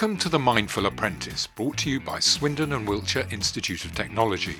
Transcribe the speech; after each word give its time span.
Welcome 0.00 0.16
to 0.20 0.30
The 0.30 0.38
Mindful 0.38 0.86
Apprentice, 0.86 1.46
brought 1.46 1.76
to 1.76 1.90
you 1.90 2.00
by 2.00 2.20
Swindon 2.20 2.72
and 2.72 2.88
Wiltshire 2.88 3.26
Institute 3.30 3.84
of 3.84 3.94
Technology. 3.94 4.56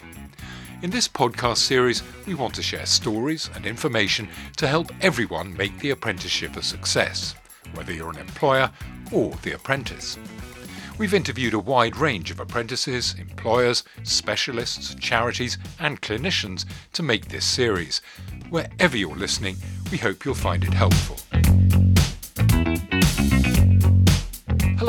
In 0.82 0.90
this 0.90 1.08
podcast 1.08 1.56
series, 1.56 2.02
we 2.26 2.34
want 2.34 2.52
to 2.56 2.62
share 2.62 2.84
stories 2.84 3.48
and 3.54 3.64
information 3.64 4.28
to 4.58 4.66
help 4.68 4.92
everyone 5.00 5.56
make 5.56 5.78
the 5.78 5.92
apprenticeship 5.92 6.58
a 6.58 6.62
success, 6.62 7.34
whether 7.72 7.90
you're 7.90 8.10
an 8.10 8.18
employer 8.18 8.70
or 9.12 9.30
the 9.42 9.52
apprentice. 9.52 10.18
We've 10.98 11.14
interviewed 11.14 11.54
a 11.54 11.58
wide 11.58 11.96
range 11.96 12.30
of 12.30 12.38
apprentices, 12.38 13.14
employers, 13.18 13.82
specialists, 14.02 14.94
charities, 14.96 15.56
and 15.78 16.02
clinicians 16.02 16.66
to 16.92 17.02
make 17.02 17.28
this 17.28 17.46
series. 17.46 18.02
Wherever 18.50 18.94
you're 18.94 19.16
listening, 19.16 19.56
we 19.90 19.96
hope 19.96 20.26
you'll 20.26 20.34
find 20.34 20.64
it 20.64 20.74
helpful. 20.74 21.16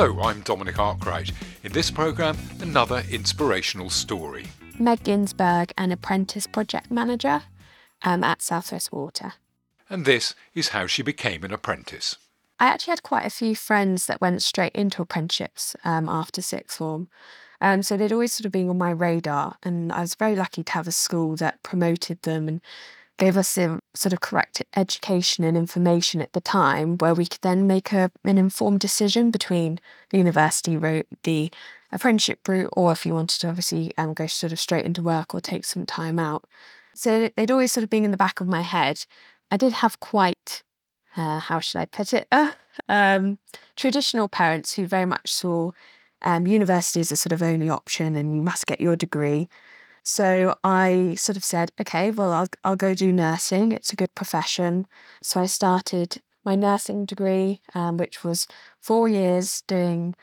Hello, 0.02 0.20
I'm 0.24 0.42
Dominic 0.42 0.80
Arkwright. 0.80 1.32
In 1.64 1.74
this 1.74 1.92
programme, 1.92 2.36
another 2.60 3.04
inspirational 3.12 3.92
story. 3.92 4.48
Meg 4.80 5.04
Ginsberg, 5.04 5.74
an 5.78 5.92
apprentice 5.92 6.48
project 6.48 6.90
manager 6.90 7.44
um, 8.02 8.24
at 8.24 8.42
Southwest 8.42 8.92
Water. 8.92 9.34
And 9.92 10.06
this 10.06 10.34
is 10.56 10.70
how 10.70 10.88
she 10.88 11.04
became 11.04 11.44
an 11.44 11.54
apprentice. 11.54 12.18
I 12.60 12.66
actually 12.66 12.94
had 12.94 13.04
quite 13.04 13.28
a 13.28 13.30
few 13.30 13.56
friends 13.56 14.08
that 14.08 14.20
went 14.20 14.42
straight 14.42 14.74
into 14.74 15.04
apprenticeships 15.04 15.76
um, 15.86 16.10
after 16.10 16.42
sixth 16.42 16.80
form. 16.80 17.08
Um, 17.62 17.84
so 17.84 17.96
they'd 17.96 18.12
always 18.12 18.34
sort 18.34 18.48
of 18.48 18.52
been 18.52 18.70
on 18.70 18.80
my 18.80 18.90
radar, 18.90 19.58
and 19.62 19.92
I 19.92 20.02
was 20.02 20.16
very 20.16 20.36
lucky 20.36 20.64
to 20.64 20.72
have 20.72 20.88
a 20.88 20.92
school 20.92 21.36
that 21.36 21.62
promoted 21.62 22.24
them 22.24 22.48
and 22.48 22.62
gave 23.22 23.38
us 23.38 23.54
the 23.54 23.80
sort 23.94 24.14
of 24.14 24.20
correct 24.20 24.64
education 24.76 25.44
and 25.44 25.56
information 25.56 26.22
at 26.22 26.34
the 26.34 26.42
time 26.42 26.98
where 26.98 27.14
we 27.14 27.28
could 27.28 27.42
then 27.42 27.68
make 27.68 27.94
a, 27.94 28.10
an 28.24 28.40
informed 28.40 28.80
decision 28.80 29.30
between 29.30 29.80
the 30.10 30.18
university 30.18 30.76
route, 30.76 31.06
the 31.22 31.52
apprenticeship 31.92 32.40
route, 32.48 32.72
or 32.74 32.92
if 32.92 33.06
you 33.06 33.14
wanted 33.14 33.40
to 33.40 33.48
obviously 33.48 33.94
um, 33.96 34.16
go 34.16 34.26
sort 34.26 34.52
of 34.52 34.60
straight 34.60 34.86
into 34.86 35.04
work 35.04 35.36
or 35.36 35.40
take 35.40 35.66
some 35.66 35.86
time 35.86 36.18
out. 36.18 36.46
So 36.96 37.30
they'd 37.38 37.52
always 37.52 37.72
sort 37.72 37.84
of 37.84 37.92
been 37.92 38.04
in 38.04 38.10
the 38.10 38.18
back 38.18 38.42
of 38.42 38.48
my 38.48 38.62
head. 38.62 39.06
I 39.52 39.58
did 39.58 39.74
have 39.74 40.00
quite, 40.00 40.64
uh, 41.16 41.38
how 41.42 41.60
should 41.60 41.78
I 41.78 41.86
put 41.86 42.14
it, 42.14 42.28
uh, 42.32 42.54
um, 42.90 43.38
traditional 43.76 44.30
parents 44.30 44.74
who 44.74 44.88
very 44.88 45.06
much 45.06 45.32
saw 45.32 45.74
um, 46.24 46.48
university 46.48 47.02
as 47.02 47.12
a 47.12 47.16
sort 47.16 47.34
of 47.34 47.44
only 47.44 47.70
option 47.70 48.16
and 48.16 48.36
you 48.36 48.42
must 48.42 48.66
get 48.66 48.82
your 48.82 48.96
degree. 48.96 49.48
So 50.04 50.56
I 50.64 51.16
sort 51.16 51.38
of 51.38 51.44
said, 51.44 51.72
okay, 51.80 52.12
well, 52.12 52.32
I'll, 52.32 52.48
I'll 52.64 52.76
go 52.76 52.94
do 52.94 53.12
nursing. 53.12 53.72
It's 53.72 53.94
a 53.94 53.96
good 53.96 54.14
profession. 54.16 54.88
So 55.22 55.42
I 55.42 55.46
started 55.46 56.22
my 56.44 56.56
nursing 56.56 57.06
degree, 57.06 57.62
um, 57.76 57.98
which 57.98 58.24
was 58.24 58.48
four 58.80 59.08
years 59.08 59.62
doing 59.68 60.16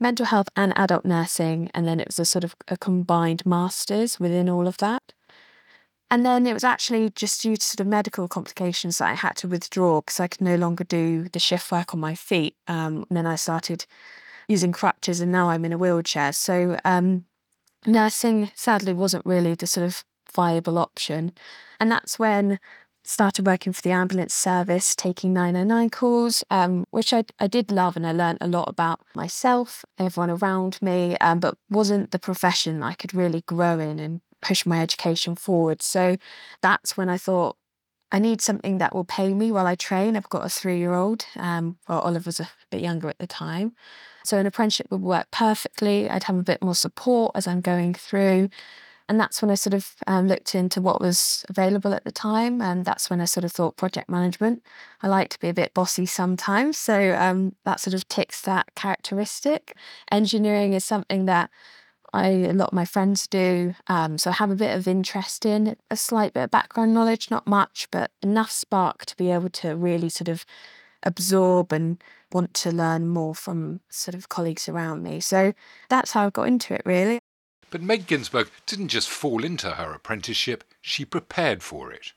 mental 0.00 0.26
health 0.26 0.48
and 0.56 0.72
adult 0.76 1.04
nursing. 1.04 1.70
And 1.74 1.86
then 1.86 2.00
it 2.00 2.08
was 2.08 2.18
a 2.18 2.24
sort 2.24 2.44
of 2.44 2.56
a 2.68 2.76
combined 2.76 3.44
master's 3.44 4.18
within 4.18 4.48
all 4.48 4.66
of 4.66 4.78
that. 4.78 5.12
And 6.10 6.24
then 6.24 6.46
it 6.46 6.54
was 6.54 6.64
actually 6.64 7.10
just 7.10 7.42
due 7.42 7.56
to 7.56 7.62
sort 7.62 7.80
of 7.80 7.88
medical 7.88 8.28
complications 8.28 8.98
that 8.98 9.08
I 9.08 9.14
had 9.14 9.36
to 9.38 9.48
withdraw 9.48 10.00
because 10.00 10.20
I 10.20 10.28
could 10.28 10.40
no 10.40 10.54
longer 10.54 10.84
do 10.84 11.28
the 11.28 11.40
shift 11.40 11.70
work 11.72 11.92
on 11.92 12.00
my 12.00 12.14
feet. 12.14 12.56
Um, 12.68 13.06
and 13.08 13.16
then 13.16 13.26
I 13.26 13.34
started 13.34 13.86
using 14.48 14.70
crutches 14.70 15.20
and 15.20 15.32
now 15.32 15.50
I'm 15.50 15.64
in 15.64 15.72
a 15.72 15.78
wheelchair. 15.78 16.32
So 16.32 16.78
um, 16.84 17.24
nursing 17.86 18.50
sadly 18.54 18.92
wasn't 18.92 19.26
really 19.26 19.54
the 19.54 19.66
sort 19.66 19.86
of 19.86 20.04
viable 20.32 20.78
option. 20.78 21.32
And 21.80 21.90
that's 21.90 22.18
when 22.18 22.52
I 22.52 22.58
started 23.04 23.46
working 23.46 23.72
for 23.72 23.82
the 23.82 23.92
ambulance 23.92 24.34
service, 24.34 24.94
taking 24.94 25.32
909 25.32 25.90
calls, 25.90 26.44
um, 26.50 26.86
which 26.90 27.12
I, 27.12 27.24
I 27.38 27.46
did 27.46 27.70
love 27.70 27.96
and 27.96 28.06
I 28.06 28.12
learned 28.12 28.38
a 28.40 28.48
lot 28.48 28.68
about 28.68 29.00
myself, 29.14 29.84
everyone 29.98 30.30
around 30.30 30.80
me, 30.82 31.16
um, 31.18 31.40
but 31.40 31.56
wasn't 31.70 32.10
the 32.10 32.18
profession 32.18 32.82
I 32.82 32.94
could 32.94 33.14
really 33.14 33.42
grow 33.42 33.78
in 33.78 33.98
and 33.98 34.20
push 34.42 34.66
my 34.66 34.80
education 34.80 35.34
forward. 35.36 35.82
So 35.82 36.16
that's 36.62 36.96
when 36.96 37.08
I 37.08 37.18
thought, 37.18 37.56
I 38.12 38.20
need 38.20 38.40
something 38.40 38.78
that 38.78 38.94
will 38.94 39.04
pay 39.04 39.34
me 39.34 39.50
while 39.50 39.66
I 39.66 39.74
train. 39.74 40.16
I've 40.16 40.28
got 40.28 40.46
a 40.46 40.48
three 40.48 40.78
year 40.78 40.94
old. 40.94 41.26
Um, 41.36 41.78
well, 41.88 42.00
Oliver 42.00 42.28
was 42.28 42.38
a 42.38 42.48
bit 42.70 42.80
younger 42.80 43.08
at 43.08 43.18
the 43.18 43.26
time. 43.26 43.74
So 44.26 44.38
an 44.38 44.46
apprenticeship 44.46 44.88
would 44.90 45.02
work 45.02 45.30
perfectly. 45.30 46.08
I'd 46.08 46.24
have 46.24 46.36
a 46.36 46.42
bit 46.42 46.62
more 46.62 46.74
support 46.74 47.32
as 47.34 47.46
I'm 47.46 47.60
going 47.60 47.94
through. 47.94 48.48
And 49.08 49.20
that's 49.20 49.40
when 49.40 49.52
I 49.52 49.54
sort 49.54 49.74
of 49.74 49.94
um, 50.08 50.26
looked 50.26 50.54
into 50.54 50.80
what 50.80 51.00
was 51.00 51.44
available 51.48 51.94
at 51.94 52.04
the 52.04 52.10
time. 52.10 52.60
And 52.60 52.84
that's 52.84 53.08
when 53.08 53.20
I 53.20 53.24
sort 53.24 53.44
of 53.44 53.52
thought 53.52 53.76
project 53.76 54.08
management. 54.08 54.62
I 55.00 55.08
like 55.08 55.28
to 55.30 55.38
be 55.38 55.48
a 55.48 55.54
bit 55.54 55.74
bossy 55.74 56.06
sometimes. 56.06 56.76
So 56.76 57.14
um, 57.14 57.54
that 57.64 57.78
sort 57.78 57.94
of 57.94 58.08
ticks 58.08 58.40
that 58.42 58.74
characteristic. 58.74 59.76
Engineering 60.10 60.72
is 60.72 60.84
something 60.84 61.26
that 61.26 61.50
I, 62.12 62.28
a 62.28 62.52
lot 62.52 62.68
of 62.68 62.72
my 62.72 62.84
friends 62.84 63.26
do. 63.28 63.74
Um, 63.86 64.18
so 64.18 64.30
I 64.30 64.34
have 64.34 64.50
a 64.50 64.56
bit 64.56 64.76
of 64.76 64.88
interest 64.88 65.46
in 65.46 65.76
a 65.90 65.96
slight 65.96 66.32
bit 66.32 66.44
of 66.44 66.50
background 66.50 66.94
knowledge, 66.94 67.30
not 67.30 67.46
much, 67.46 67.88
but 67.92 68.10
enough 68.22 68.50
spark 68.50 69.04
to 69.06 69.16
be 69.16 69.30
able 69.30 69.50
to 69.50 69.76
really 69.76 70.08
sort 70.08 70.28
of 70.28 70.44
absorb 71.02 71.72
and 71.72 72.02
want 72.32 72.54
to 72.54 72.72
learn 72.72 73.08
more 73.08 73.34
from 73.34 73.80
sort 73.88 74.14
of 74.14 74.28
colleagues 74.28 74.68
around 74.68 75.02
me. 75.02 75.20
So 75.20 75.52
that's 75.88 76.12
how 76.12 76.26
I 76.26 76.30
got 76.30 76.48
into 76.48 76.74
it, 76.74 76.82
really. 76.84 77.20
But 77.70 77.82
Meg 77.82 78.06
Ginsberg 78.06 78.48
didn't 78.66 78.88
just 78.88 79.08
fall 79.08 79.44
into 79.44 79.72
her 79.72 79.92
apprenticeship, 79.92 80.64
she 80.80 81.04
prepared 81.04 81.62
for 81.62 81.92
it. 81.92 82.12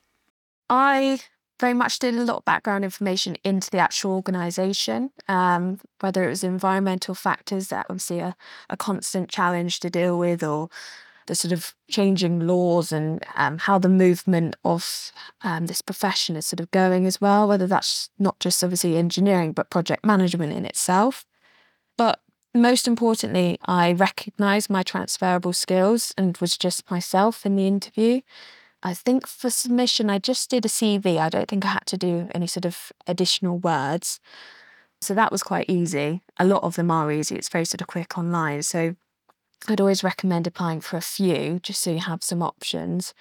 I 0.68 1.20
very 1.58 1.74
much 1.74 1.98
did 1.98 2.14
a 2.14 2.24
lot 2.24 2.38
of 2.38 2.44
background 2.44 2.84
information 2.84 3.36
into 3.44 3.70
the 3.70 3.78
actual 3.78 4.12
organisation, 4.12 5.10
um, 5.28 5.78
whether 6.00 6.24
it 6.24 6.28
was 6.28 6.42
environmental 6.42 7.14
factors 7.14 7.68
that 7.68 7.86
obviously 7.90 8.20
are 8.22 8.34
a 8.70 8.76
constant 8.76 9.28
challenge 9.28 9.80
to 9.80 9.90
deal 9.90 10.18
with, 10.18 10.42
or 10.42 10.70
the 11.30 11.36
sort 11.36 11.52
of 11.52 11.76
changing 11.88 12.40
laws 12.40 12.90
and 12.90 13.24
um, 13.36 13.56
how 13.58 13.78
the 13.78 13.88
movement 13.88 14.56
of 14.64 15.12
um, 15.42 15.66
this 15.66 15.80
profession 15.80 16.34
is 16.34 16.44
sort 16.44 16.58
of 16.58 16.68
going 16.72 17.06
as 17.06 17.20
well, 17.20 17.46
whether 17.46 17.68
that's 17.68 18.10
not 18.18 18.40
just 18.40 18.64
obviously 18.64 18.96
engineering, 18.96 19.52
but 19.52 19.70
project 19.70 20.04
management 20.04 20.52
in 20.52 20.66
itself. 20.66 21.24
But 21.96 22.20
most 22.52 22.88
importantly, 22.88 23.60
I 23.64 23.92
recognised 23.92 24.70
my 24.70 24.82
transferable 24.82 25.52
skills 25.52 26.12
and 26.18 26.36
was 26.38 26.58
just 26.58 26.90
myself 26.90 27.46
in 27.46 27.54
the 27.54 27.68
interview. 27.68 28.22
I 28.82 28.92
think 28.92 29.28
for 29.28 29.50
submission, 29.50 30.10
I 30.10 30.18
just 30.18 30.50
did 30.50 30.64
a 30.64 30.68
CV. 30.68 31.16
I 31.18 31.28
don't 31.28 31.46
think 31.46 31.64
I 31.64 31.68
had 31.68 31.86
to 31.86 31.96
do 31.96 32.28
any 32.34 32.48
sort 32.48 32.64
of 32.64 32.90
additional 33.06 33.56
words. 33.56 34.18
So 35.00 35.14
that 35.14 35.30
was 35.30 35.44
quite 35.44 35.70
easy. 35.70 36.22
A 36.40 36.44
lot 36.44 36.64
of 36.64 36.74
them 36.74 36.90
are 36.90 37.12
easy. 37.12 37.36
It's 37.36 37.48
very 37.48 37.66
sort 37.66 37.82
of 37.82 37.86
quick 37.86 38.18
online. 38.18 38.64
So 38.64 38.96
I'd 39.68 39.80
always 39.80 40.02
recommend 40.02 40.46
applying 40.46 40.80
for 40.80 40.96
a 40.96 41.02
few 41.02 41.60
just 41.60 41.82
so 41.82 41.90
you 41.90 41.98
have 41.98 42.22
some 42.22 42.42
options. 42.42 43.14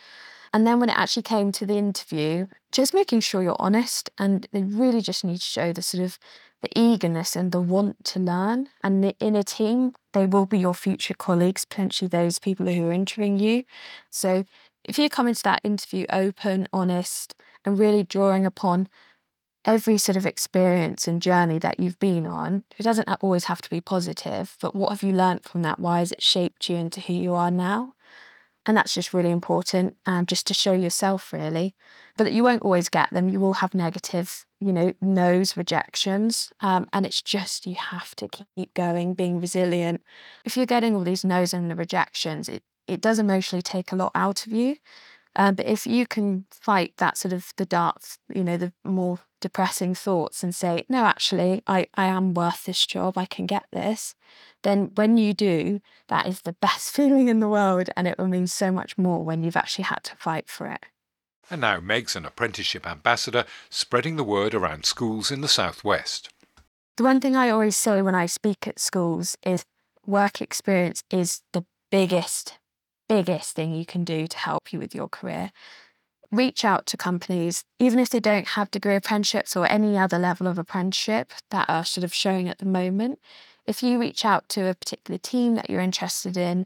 And 0.54 0.66
then 0.66 0.80
when 0.80 0.90
it 0.90 0.98
actually 0.98 1.24
came 1.24 1.52
to 1.54 1.66
the 1.66 1.78
interview, 1.78 2.48
just 2.72 2.94
making 2.94 3.20
sure 3.20 3.44
you're 3.44 3.56
honest 3.60 4.10
and 4.18 4.48
they 4.52 4.64
really 4.64 5.02
just 5.02 5.24
need 5.24 5.38
to 5.38 5.44
show 5.44 5.74
the 5.74 5.82
sort 5.82 6.04
of 6.04 6.18
the 6.62 6.70
eagerness 6.78 7.36
and 7.36 7.52
the 7.52 7.62
want 7.62 8.04
to 8.06 8.20
learn. 8.20 8.70
And 8.84 9.14
in 9.20 9.36
a 9.36 9.44
team, 9.44 9.94
they 10.14 10.26
will 10.26 10.46
be 10.46 10.60
your 10.60 10.74
future 10.74 11.14
colleagues, 11.14 11.66
potentially 11.66 12.08
those 12.08 12.40
people 12.40 12.66
who 12.66 12.88
are 12.88 12.92
interviewing 12.92 13.40
you. 13.40 13.64
So 14.10 14.46
if 14.84 14.98
you 14.98 15.10
come 15.10 15.28
into 15.28 15.44
that 15.44 15.62
interview 15.64 16.06
open, 16.10 16.68
honest, 16.74 17.36
and 17.64 17.78
really 17.78 18.04
drawing 18.04 18.46
upon 18.46 18.88
every 19.70 20.00
sort 20.00 20.16
of 20.16 20.26
experience 20.26 21.08
and 21.08 21.22
journey 21.22 21.60
that 21.60 21.80
you've 21.80 22.00
been 22.00 22.26
on, 22.26 22.64
it 22.80 22.82
doesn't 22.82 23.08
always 23.22 23.46
have 23.46 23.62
to 23.62 23.70
be 23.70 23.80
positive, 23.80 24.58
but 24.60 24.76
what 24.76 24.90
have 24.90 25.04
you 25.04 25.14
learned 25.14 25.44
from 25.44 25.62
that? 25.62 25.80
Why 25.80 26.00
has 26.00 26.12
it 26.12 26.24
shaped 26.24 26.70
you 26.70 26.76
into 26.76 27.00
who 27.02 27.14
you 27.14 27.36
are 27.36 27.52
now? 27.52 27.94
And 28.66 28.76
that's 28.76 28.96
just 28.96 29.14
really 29.14 29.30
important, 29.30 29.96
um, 30.08 30.26
just 30.26 30.48
to 30.48 30.56
show 30.56 30.74
yourself, 30.74 31.32
really. 31.32 31.76
But 32.18 32.24
that 32.24 32.34
you 32.34 32.44
won't 32.44 32.64
always 32.64 32.90
get 32.90 33.12
them. 33.12 33.30
You 33.30 33.40
will 33.40 33.54
have 33.54 33.76
negative, 33.76 34.48
you 34.60 34.74
know, 34.74 34.94
no's, 35.02 35.56
rejections. 35.56 36.52
Um, 36.62 36.88
and 36.92 37.06
it's 37.06 37.22
just, 37.22 37.68
you 37.68 37.76
have 37.76 38.16
to 38.16 38.28
keep 38.28 38.74
going, 38.74 39.14
being 39.14 39.40
resilient. 39.40 40.02
If 40.46 40.58
you're 40.58 40.66
getting 40.66 40.96
all 40.96 41.04
these 41.04 41.24
no's 41.24 41.54
and 41.54 41.70
the 41.70 41.76
rejections, 41.76 42.50
it, 42.50 42.64
it 42.88 43.02
does 43.02 43.20
emotionally 43.20 43.62
take 43.62 43.92
a 43.92 43.96
lot 43.96 44.12
out 44.16 44.48
of 44.48 44.52
you. 44.52 44.78
Um, 45.40 45.56
but 45.56 45.68
if 45.68 45.88
you 45.88 46.06
can 46.06 46.44
fight 46.52 46.96
that 46.98 47.18
sort 47.18 47.32
of 47.32 47.54
the 47.56 47.66
dark, 47.66 48.02
you 48.36 48.44
know, 48.44 48.58
the 48.58 48.74
more 48.84 49.20
depressing 49.40 49.96
thoughts 49.96 50.44
and 50.44 50.54
say, 50.54 50.84
no, 50.90 51.06
actually, 51.06 51.64
I, 51.66 51.88
I 51.96 52.08
am 52.08 52.34
worth 52.34 52.66
this 52.66 52.86
job, 52.86 53.18
I 53.18 53.26
can 53.26 53.46
get 53.46 53.64
this, 53.72 54.16
then 54.64 54.92
when 54.96 55.18
you 55.18 55.34
do, 55.34 55.80
that 56.10 56.28
is 56.28 56.42
the 56.42 56.58
best 56.60 56.92
feeling 56.94 57.30
in 57.30 57.40
the 57.40 57.48
world. 57.48 57.90
And 57.96 58.06
it 58.06 58.18
will 58.18 58.28
mean 58.28 58.48
so 58.48 58.70
much 58.70 58.98
more 58.98 59.24
when 59.24 59.42
you've 59.42 59.56
actually 59.56 59.86
had 59.86 60.04
to 60.04 60.18
fight 60.18 60.50
for 60.50 60.68
it. 60.68 60.86
And 61.50 61.62
now 61.62 61.80
Meg's 61.80 62.18
an 62.18 62.26
apprenticeship 62.26 62.86
ambassador, 62.86 63.46
spreading 63.70 64.18
the 64.18 64.26
word 64.26 64.54
around 64.54 64.84
schools 64.84 65.32
in 65.32 65.40
the 65.40 65.48
southwest. 65.48 66.28
The 66.98 67.04
one 67.04 67.22
thing 67.22 67.38
I 67.38 67.50
always 67.50 67.78
say 67.78 68.02
when 68.02 68.14
I 68.14 68.26
speak 68.26 68.68
at 68.68 68.78
schools 68.78 69.38
is 69.46 69.64
work 70.06 70.42
experience 70.42 71.02
is 71.10 71.44
the 71.54 71.64
biggest, 71.92 72.59
biggest 73.10 73.56
thing 73.56 73.74
you 73.74 73.86
can 73.86 74.06
do 74.06 74.28
to 74.28 74.38
help 74.38 74.72
you 74.72 74.80
with 74.80 74.96
your 74.96 75.10
career 75.10 75.52
reach 76.32 76.64
out 76.64 76.86
to 76.86 76.98
companies, 76.98 77.64
even 77.80 78.00
if 78.00 78.10
they 78.10 78.20
don't 78.20 78.50
have 78.50 78.70
degree 78.72 78.96
apprenticeships 78.96 79.56
or 79.56 79.70
any 79.70 79.98
other 79.98 80.20
level 80.20 80.48
of 80.48 80.58
apprenticeship 80.58 81.34
that 81.50 81.70
are 81.70 81.84
sort 81.84 82.04
of 82.04 82.14
showing 82.14 82.48
at 82.48 82.60
the 82.60 82.66
moment. 82.66 83.20
if 83.66 83.84
you 83.84 84.00
reach 84.00 84.26
out 84.26 84.50
to 84.50 84.68
a 84.68 84.74
particular 84.74 85.20
team 85.20 85.54
that 85.54 85.70
you're 85.70 85.80
interested 85.80 86.36
in, 86.36 86.66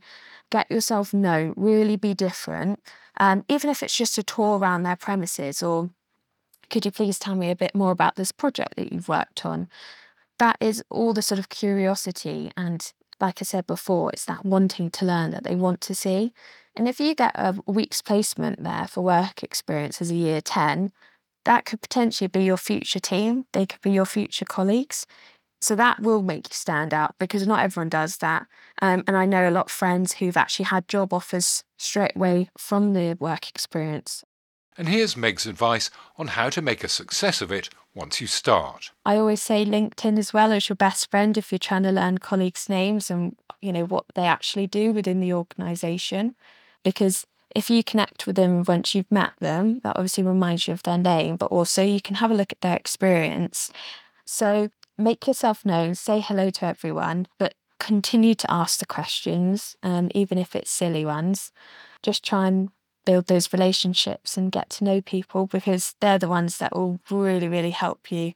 get 0.49 0.71
yourself 0.71 1.13
known, 1.13 1.53
really 1.57 1.97
be 1.97 2.13
different. 2.13 2.79
Um, 3.17 3.43
even 3.49 3.69
if 3.69 3.83
it's 3.83 3.97
just 3.97 4.17
a 4.17 4.23
tour 4.23 4.57
around 4.57 4.83
their 4.83 4.95
premises 4.95 5.61
or 5.61 5.89
could 6.69 6.85
you 6.85 6.91
please 6.91 7.19
tell 7.19 7.35
me 7.35 7.51
a 7.51 7.57
bit 7.57 7.75
more 7.75 7.91
about 7.91 8.15
this 8.15 8.31
project 8.31 8.75
that 8.77 8.93
you've 8.93 9.09
worked 9.09 9.45
on? 9.45 9.67
That 10.39 10.55
is 10.61 10.81
all 10.89 11.13
the 11.13 11.21
sort 11.21 11.39
of 11.39 11.49
curiosity. 11.49 12.51
And 12.55 12.91
like 13.19 13.41
I 13.41 13.43
said 13.43 13.67
before, 13.67 14.11
it's 14.11 14.25
that 14.25 14.45
wanting 14.45 14.89
to 14.91 15.05
learn 15.05 15.31
that 15.31 15.43
they 15.43 15.55
want 15.55 15.81
to 15.81 15.95
see. 15.95 16.33
And 16.75 16.87
if 16.87 16.99
you 16.99 17.13
get 17.15 17.31
a 17.35 17.55
week's 17.65 18.01
placement 18.01 18.63
there 18.63 18.87
for 18.87 19.01
work 19.01 19.43
experience 19.43 20.01
as 20.01 20.11
a 20.11 20.15
year 20.15 20.41
10, 20.41 20.91
that 21.45 21.65
could 21.65 21.81
potentially 21.81 22.27
be 22.27 22.43
your 22.43 22.57
future 22.57 22.99
team. 22.99 23.45
They 23.53 23.65
could 23.65 23.81
be 23.81 23.91
your 23.91 24.05
future 24.05 24.45
colleagues. 24.45 25.05
So 25.61 25.75
that 25.75 26.01
will 26.01 26.21
make 26.21 26.49
you 26.49 26.53
stand 26.55 26.93
out 26.93 27.15
because 27.19 27.47
not 27.47 27.61
everyone 27.61 27.89
does 27.89 28.17
that. 28.17 28.47
Um, 28.81 29.03
and 29.07 29.15
I 29.15 29.25
know 29.25 29.47
a 29.47 29.51
lot 29.51 29.67
of 29.67 29.71
friends 29.71 30.13
who've 30.13 30.35
actually 30.35 30.65
had 30.65 30.87
job 30.87 31.13
offers 31.13 31.63
straight 31.77 32.15
away 32.15 32.49
from 32.57 32.93
the 32.93 33.15
work 33.19 33.49
experience. 33.49 34.25
And 34.77 34.89
here's 34.89 35.15
Meg's 35.15 35.45
advice 35.45 35.89
on 36.17 36.27
how 36.27 36.49
to 36.49 36.61
make 36.61 36.83
a 36.83 36.87
success 36.87 37.41
of 37.41 37.51
it 37.51 37.69
once 37.95 38.19
you 38.19 38.27
start. 38.27 38.91
I 39.05 39.17
always 39.17 39.41
say 39.41 39.65
LinkedIn 39.65 40.17
as 40.17 40.33
well 40.33 40.51
as 40.51 40.67
your 40.69 40.75
best 40.75 41.11
friend 41.11 41.37
if 41.37 41.51
you're 41.51 41.59
trying 41.59 41.83
to 41.83 41.91
learn 41.91 42.17
colleagues' 42.17 42.69
names 42.69 43.11
and 43.11 43.35
you 43.61 43.71
know 43.71 43.85
what 43.85 44.05
they 44.15 44.25
actually 44.25 44.67
do 44.67 44.91
within 44.91 45.19
the 45.19 45.33
organisation. 45.33 46.35
Because 46.83 47.25
if 47.55 47.69
you 47.69 47.83
connect 47.83 48.25
with 48.25 48.35
them 48.35 48.63
once 48.67 48.95
you've 48.95 49.11
met 49.11 49.33
them, 49.39 49.79
that 49.83 49.95
obviously 49.95 50.23
reminds 50.23 50.67
you 50.67 50.73
of 50.73 50.83
their 50.83 50.97
name, 50.97 51.35
but 51.35 51.51
also 51.51 51.83
you 51.83 52.01
can 52.01 52.15
have 52.15 52.31
a 52.31 52.35
look 52.35 52.51
at 52.51 52.61
their 52.61 52.75
experience. 52.75 53.71
So 54.25 54.69
make 54.97 55.27
yourself 55.27 55.65
known, 55.65 55.95
say 55.95 56.19
hello 56.19 56.49
to 56.49 56.65
everyone, 56.65 57.27
but 57.37 57.53
continue 57.79 58.33
to 58.33 58.51
ask 58.51 58.79
the 58.79 58.85
questions, 58.85 59.75
um, 59.83 60.09
even 60.15 60.37
if 60.37 60.55
it's 60.55 60.71
silly 60.71 61.05
ones. 61.05 61.51
Just 62.01 62.23
try 62.25 62.47
and 62.47 62.69
build 63.05 63.27
those 63.27 63.53
relationships 63.53 64.37
and 64.37 64.51
get 64.51 64.69
to 64.71 64.83
know 64.83 65.01
people 65.01 65.47
because 65.47 65.95
they're 65.99 66.19
the 66.19 66.29
ones 66.29 66.57
that 66.57 66.75
will 66.75 66.99
really, 67.09 67.47
really 67.47 67.71
help 67.71 68.11
you 68.11 68.33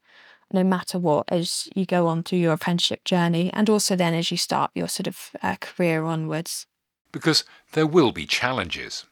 no 0.51 0.63
matter 0.63 0.97
what 0.97 1.25
as 1.29 1.67
you 1.75 1.85
go 1.85 2.07
on 2.07 2.23
through 2.23 2.39
your 2.39 2.53
apprenticeship 2.53 3.03
journey 3.03 3.51
and 3.53 3.69
also 3.69 3.95
then 3.95 4.13
as 4.13 4.31
you 4.31 4.37
start 4.37 4.71
your 4.73 4.87
sort 4.87 5.07
of 5.07 5.31
uh, 5.41 5.55
career 5.59 6.03
onwards. 6.03 6.65
Because 7.11 7.43
there 7.73 7.87
will 7.87 8.11
be 8.11 8.25
challenges. 8.25 9.05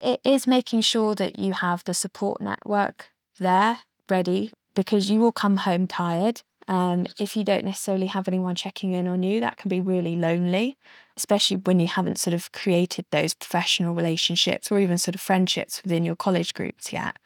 It 0.00 0.20
is 0.24 0.46
making 0.46 0.82
sure 0.82 1.14
that 1.14 1.38
you 1.38 1.52
have 1.52 1.84
the 1.84 1.94
support 1.94 2.40
network 2.40 3.08
there 3.38 3.80
ready 4.08 4.52
because 4.74 5.10
you 5.10 5.20
will 5.20 5.32
come 5.32 5.58
home 5.58 5.86
tired 5.86 6.42
um, 6.70 7.06
if 7.18 7.36
you 7.36 7.42
don't 7.42 7.64
necessarily 7.64 8.06
have 8.06 8.28
anyone 8.28 8.54
checking 8.54 8.92
in 8.92 9.08
on 9.08 9.24
you, 9.24 9.40
that 9.40 9.56
can 9.56 9.68
be 9.68 9.80
really 9.80 10.14
lonely, 10.14 10.78
especially 11.16 11.56
when 11.56 11.80
you 11.80 11.88
haven't 11.88 12.16
sort 12.16 12.32
of 12.32 12.52
created 12.52 13.06
those 13.10 13.34
professional 13.34 13.92
relationships 13.92 14.70
or 14.70 14.78
even 14.78 14.96
sort 14.96 15.16
of 15.16 15.20
friendships 15.20 15.82
within 15.82 16.04
your 16.04 16.14
college 16.14 16.54
groups 16.54 16.92
yet. 16.92 17.16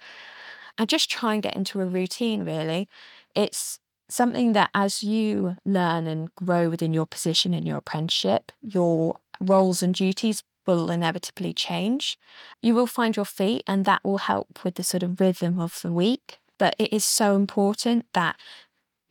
And 0.79 0.89
just 0.89 1.11
try 1.11 1.35
and 1.35 1.43
get 1.43 1.57
into 1.57 1.83
a 1.83 1.85
routine, 1.85 2.47
really. 2.47 2.89
It's 3.35 3.79
something 4.09 4.55
that 4.55 4.71
as 4.75 5.03
you 5.03 5.57
learn 5.67 6.07
and 6.07 6.35
grow 6.37 6.71
within 6.71 6.95
your 6.95 7.07
position 7.07 7.53
in 7.53 7.67
your 7.67 7.77
apprenticeship, 7.77 8.51
your 8.63 9.19
roles 9.41 9.83
and 9.83 9.95
duties 9.95 10.43
will 10.67 10.91
inevitably 10.91 11.53
change. 11.53 12.19
You 12.63 12.75
will 12.75 12.87
find 12.87 13.15
your 13.15 13.27
feet, 13.27 13.63
and 13.67 13.85
that 13.85 14.03
will 14.03 14.19
help 14.19 14.65
with 14.65 14.77
the 14.77 14.83
sort 14.83 15.03
of 15.03 15.21
rhythm 15.21 15.61
of 15.61 15.83
the 15.83 15.93
week. 15.93 16.39
But 16.59 16.75
it 16.79 16.95
is 16.95 17.05
so 17.05 17.37
important 17.37 18.07
that 18.15 18.37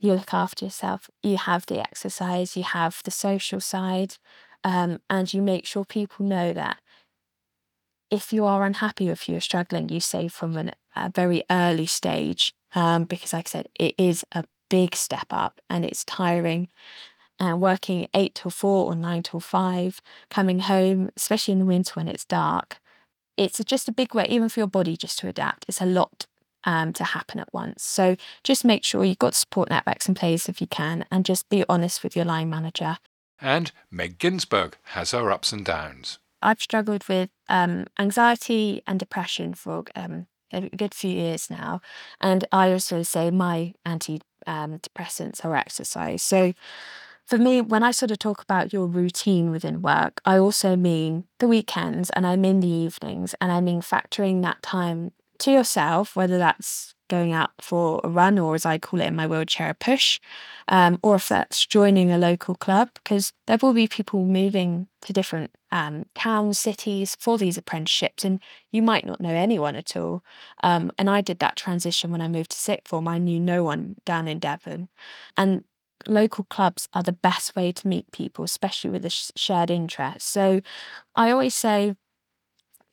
you 0.04 0.14
look 0.14 0.34
after 0.34 0.66
yourself, 0.66 1.10
you 1.22 1.38
have 1.38 1.66
the 1.66 1.80
exercise, 1.80 2.58
you 2.58 2.64
have 2.64 3.02
the 3.04 3.12
social 3.12 3.60
side, 3.60 4.16
um, 4.64 5.00
and 5.10 5.34
you 5.34 5.42
make 5.42 5.66
sure 5.66 5.86
people 5.86 6.26
know 6.26 6.54
that 6.54 6.80
if 8.12 8.32
you 8.32 8.46
are 8.46 8.66
unhappy, 8.66 9.10
if 9.10 9.28
you're 9.28 9.42
struggling, 9.42 9.90
you 9.90 10.00
say 10.00 10.28
from 10.28 10.56
an, 10.56 10.72
a 10.96 11.10
very 11.10 11.44
early 11.50 11.86
stage, 11.86 12.54
um, 12.76 13.06
because 13.06 13.34
like 13.34 13.48
I 13.48 13.50
said, 13.50 13.70
it 13.80 13.96
is 13.98 14.24
a 14.34 14.44
big 14.70 14.96
step 14.96 15.28
up 15.32 15.62
and 15.70 15.84
it's 15.86 16.04
tiring. 16.04 16.70
And 17.40 17.60
working 17.60 18.08
eight 18.14 18.36
till 18.36 18.52
four 18.52 18.86
or 18.86 18.96
nine 18.96 19.24
till 19.24 19.40
five, 19.40 20.00
coming 20.30 20.60
home, 20.60 21.10
especially 21.18 21.54
in 21.54 21.60
the 21.60 21.66
winter 21.66 21.94
when 21.96 22.08
it's 22.08 22.26
dark, 22.26 22.78
it's 23.36 23.60
just 23.66 23.90
a 23.90 23.92
big 23.92 24.14
way, 24.14 24.28
even 24.30 24.50
for 24.50 24.60
your 24.60 24.68
body, 24.68 24.96
just 24.96 25.18
to 25.20 25.28
adapt. 25.28 25.66
It's 25.68 25.82
a 25.82 25.86
lot 25.86 26.28
um, 26.66 26.94
to 26.94 27.04
happen 27.04 27.40
at 27.40 27.54
once. 27.54 27.84
So 27.84 28.16
just 28.44 28.66
make 28.66 28.84
sure 28.84 29.04
you've 29.04 29.20
got 29.20 29.36
support 29.36 29.70
networks 29.70 30.08
in 30.08 30.16
place 30.16 30.50
if 30.50 30.62
you 30.62 30.68
can, 30.68 31.06
and 31.12 31.26
just 31.26 31.50
be 31.50 31.66
honest 31.70 32.04
with 32.04 32.16
your 32.16 32.26
line 32.26 32.50
manager. 32.50 32.98
And 33.40 33.72
Meg 33.92 34.20
Ginsberg 34.20 34.78
has 34.84 35.12
her 35.12 35.32
ups 35.32 35.52
and 35.52 35.66
downs. 35.66 36.20
I've 36.42 36.62
struggled 36.62 37.08
with 37.08 37.30
um, 37.50 37.86
anxiety 37.98 38.82
and 38.86 39.00
depression 39.00 39.54
for 39.54 39.84
um, 39.96 40.28
a 40.52 40.70
good 40.70 40.94
few 40.94 41.12
years 41.12 41.50
now, 41.50 41.82
and 42.22 42.46
I 42.52 42.72
also 42.72 43.04
say 43.04 43.32
my 43.32 43.74
antidepressants 43.86 45.44
are 45.44 45.56
exercise. 45.56 46.22
So 46.22 46.54
for 47.26 47.38
me, 47.38 47.62
when 47.62 47.84
I 47.84 47.92
sort 47.92 48.12
of 48.12 48.20
talk 48.20 48.42
about 48.42 48.74
your 48.74 48.86
routine 48.86 49.50
within 49.50 49.82
work, 49.82 50.22
I 50.26 50.38
also 50.38 50.76
mean 50.76 51.26
the 51.40 51.48
weekends 51.48 52.10
and 52.12 52.28
I 52.28 52.36
mean 52.36 52.60
the 52.60 52.68
evenings 52.68 53.34
and 53.40 53.52
I 53.52 53.62
mean 53.62 53.82
factoring 53.82 54.42
that 54.42 54.62
time 54.62 55.14
to 55.40 55.52
yourself, 55.52 56.16
whether 56.16 56.38
that's 56.38 56.96
going 57.10 57.34
out 57.34 57.52
for 57.62 58.02
a 58.04 58.10
run 58.10 58.40
or 58.40 58.56
as 58.56 58.66
I 58.66 58.78
call 58.78 59.02
it 59.02 59.06
in 59.06 59.16
my 59.16 59.28
wheelchair, 59.28 59.70
a 59.70 59.74
push, 59.74 60.20
um, 60.68 61.00
or 61.04 61.16
if 61.16 61.28
that's 61.28 61.66
joining 61.66 62.12
a 62.12 62.18
local 62.18 62.56
club, 62.56 62.90
because 62.96 63.34
there 63.46 63.58
will 63.62 63.74
be 63.74 63.88
people 63.88 64.26
moving 64.26 64.88
to 65.02 65.14
different 65.14 65.52
um, 65.72 66.06
towns, 66.16 66.60
cities 66.60 67.16
for 67.20 67.38
these 67.38 67.58
apprenticeships, 67.58 68.24
and 68.24 68.40
you 68.72 68.82
might 68.82 69.06
not 69.06 69.22
know 69.22 69.30
anyone 69.30 69.76
at 69.76 69.96
all. 69.96 70.24
Um, 70.64 70.92
and 70.98 71.10
I 71.10 71.22
did 71.22 71.40
that 71.40 71.56
transition 71.56 72.12
when 72.12 72.22
I 72.22 72.28
moved 72.28 72.52
to 72.52 72.58
sixth 72.58 72.88
form. 72.88 73.08
I 73.08 73.18
knew 73.18 73.40
no 73.40 73.64
one 73.64 73.96
down 74.06 74.28
in 74.28 74.40
Devon. 74.40 74.90
And 75.38 75.66
local 76.08 76.46
clubs 76.46 76.88
are 76.94 77.04
the 77.04 77.12
best 77.12 77.56
way 77.56 77.72
to 77.72 77.88
meet 77.88 78.12
people, 78.12 78.44
especially 78.44 78.90
with 78.90 79.06
a 79.06 79.10
shared 79.10 79.70
interest. 79.70 80.28
So 80.28 80.62
I 81.16 81.32
always 81.32 81.56
say, 81.56 81.96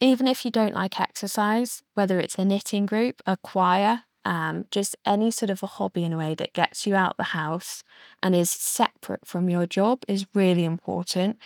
even 0.00 0.26
if 0.26 0.44
you 0.44 0.50
don't 0.50 0.74
like 0.74 1.00
exercise, 1.00 1.82
whether 1.94 2.18
it's 2.18 2.36
a 2.36 2.44
knitting 2.44 2.86
group, 2.86 3.22
a 3.26 3.36
choir, 3.36 4.04
um, 4.24 4.66
just 4.70 4.96
any 5.06 5.30
sort 5.30 5.50
of 5.50 5.62
a 5.62 5.66
hobby 5.66 6.04
in 6.04 6.12
a 6.12 6.18
way 6.18 6.34
that 6.34 6.52
gets 6.52 6.86
you 6.86 6.94
out 6.94 7.16
the 7.16 7.24
house 7.24 7.82
and 8.22 8.34
is 8.34 8.50
separate 8.50 9.26
from 9.26 9.48
your 9.48 9.66
job 9.66 10.02
is 10.08 10.26
really 10.34 10.64
important. 10.64 11.38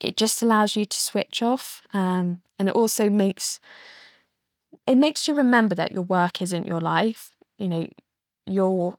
It 0.00 0.16
just 0.16 0.42
allows 0.42 0.76
you 0.76 0.84
to 0.86 0.96
switch 0.96 1.42
off, 1.42 1.82
um, 1.92 2.42
and 2.58 2.68
it 2.68 2.74
also 2.74 3.10
makes 3.10 3.60
it 4.86 4.96
makes 4.96 5.28
you 5.28 5.34
remember 5.34 5.74
that 5.74 5.92
your 5.92 6.02
work 6.02 6.40
isn't 6.42 6.66
your 6.66 6.80
life. 6.80 7.32
You 7.58 7.68
know, 7.68 7.88
you're 8.46 8.96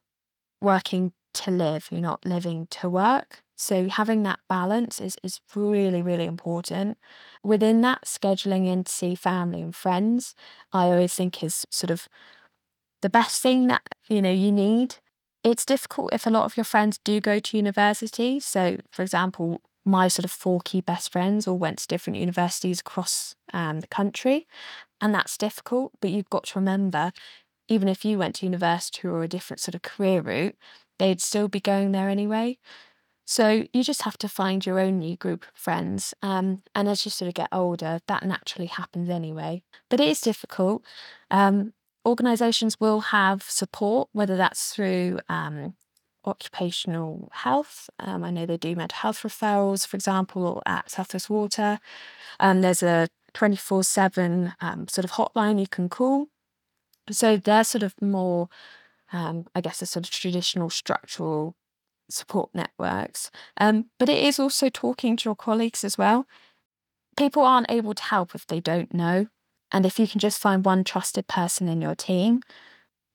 working 0.61 1.13
to 1.35 1.51
live. 1.51 1.87
You're 1.91 2.01
not 2.01 2.25
living 2.25 2.67
to 2.71 2.89
work. 2.89 3.43
So 3.61 3.89
having 3.89 4.23
that 4.23 4.39
balance 4.49 4.99
is, 4.99 5.17
is 5.23 5.39
really, 5.55 6.01
really 6.01 6.25
important. 6.25 6.97
Within 7.43 7.81
that, 7.81 8.05
scheduling 8.05 8.67
in 8.67 8.83
to 8.85 8.91
see 8.91 9.15
family 9.15 9.61
and 9.61 9.75
friends, 9.75 10.35
I 10.73 10.85
always 10.85 11.13
think 11.13 11.43
is 11.43 11.65
sort 11.69 11.91
of 11.91 12.07
the 13.01 13.09
best 13.09 13.41
thing 13.41 13.67
that, 13.67 13.81
you 14.09 14.21
know, 14.21 14.31
you 14.31 14.51
need. 14.51 14.95
It's 15.43 15.65
difficult 15.65 16.13
if 16.13 16.27
a 16.27 16.29
lot 16.29 16.45
of 16.45 16.55
your 16.57 16.63
friends 16.63 16.99
do 17.03 17.19
go 17.19 17.39
to 17.39 17.57
university. 17.57 18.39
So, 18.39 18.77
for 18.91 19.01
example, 19.01 19.61
my 19.83 20.07
sort 20.07 20.25
of 20.25 20.31
four 20.31 20.61
key 20.63 20.81
best 20.81 21.11
friends 21.11 21.47
all 21.47 21.57
went 21.57 21.79
to 21.79 21.87
different 21.87 22.19
universities 22.19 22.79
across 22.81 23.35
um, 23.53 23.79
the 23.79 23.87
country. 23.87 24.47
And 25.01 25.13
that's 25.15 25.37
difficult, 25.37 25.93
but 26.01 26.11
you've 26.11 26.29
got 26.29 26.45
to 26.45 26.59
remember, 26.59 27.11
even 27.69 27.87
if 27.89 28.05
you 28.05 28.17
went 28.19 28.35
to 28.35 28.45
university 28.45 29.07
or 29.07 29.23
a 29.23 29.27
different 29.27 29.59
sort 29.61 29.75
of 29.75 29.81
career 29.83 30.21
route, 30.21 30.55
they'd 30.99 31.21
still 31.21 31.47
be 31.47 31.59
going 31.61 31.91
there 31.93 32.09
anyway. 32.09 32.57
So 33.31 33.63
you 33.71 33.81
just 33.81 34.01
have 34.01 34.17
to 34.17 34.27
find 34.27 34.65
your 34.65 34.77
own 34.77 34.99
new 34.99 35.15
group 35.15 35.45
of 35.45 35.53
friends. 35.53 36.13
Um, 36.21 36.63
and 36.75 36.89
as 36.89 37.05
you 37.05 37.11
sort 37.11 37.29
of 37.29 37.33
get 37.33 37.47
older, 37.53 38.01
that 38.07 38.25
naturally 38.25 38.67
happens 38.67 39.09
anyway. 39.09 39.63
But 39.87 40.01
it 40.01 40.09
is 40.09 40.19
difficult. 40.19 40.83
Um, 41.31 41.71
organizations 42.05 42.77
will 42.77 42.99
have 42.99 43.43
support, 43.43 44.09
whether 44.11 44.35
that's 44.35 44.73
through 44.73 45.21
um, 45.29 45.75
occupational 46.25 47.29
health. 47.31 47.89
Um, 47.99 48.25
I 48.25 48.31
know 48.31 48.45
they 48.45 48.57
do 48.57 48.75
mental 48.75 48.97
health 48.97 49.21
referrals, 49.23 49.87
for 49.87 49.95
example, 49.95 50.61
at 50.65 50.91
Southwest 50.91 51.29
Water. 51.29 51.79
Um, 52.37 52.59
there's 52.59 52.83
a 52.83 53.07
24 53.31 53.85
7 53.85 54.55
um, 54.59 54.89
sort 54.89 55.05
of 55.05 55.11
hotline 55.11 55.57
you 55.57 55.67
can 55.67 55.87
call. 55.87 56.27
So 57.09 57.37
they're 57.37 57.63
sort 57.63 57.83
of 57.83 57.95
more, 58.01 58.49
um, 59.13 59.45
I 59.55 59.61
guess, 59.61 59.81
a 59.81 59.85
sort 59.85 60.05
of 60.05 60.11
traditional 60.11 60.69
structural 60.69 61.55
support 62.13 62.49
networks. 62.53 63.31
Um, 63.57 63.85
but 63.99 64.09
it 64.09 64.23
is 64.23 64.39
also 64.39 64.69
talking 64.69 65.17
to 65.17 65.29
your 65.29 65.35
colleagues 65.35 65.83
as 65.83 65.97
well. 65.97 66.25
People 67.17 67.43
aren't 67.43 67.71
able 67.71 67.93
to 67.93 68.03
help 68.03 68.35
if 68.35 68.47
they 68.47 68.59
don't 68.59 68.93
know. 68.93 69.27
And 69.71 69.85
if 69.85 69.99
you 69.99 70.07
can 70.07 70.19
just 70.19 70.39
find 70.39 70.65
one 70.65 70.83
trusted 70.83 71.27
person 71.27 71.67
in 71.67 71.81
your 71.81 71.95
team, 71.95 72.41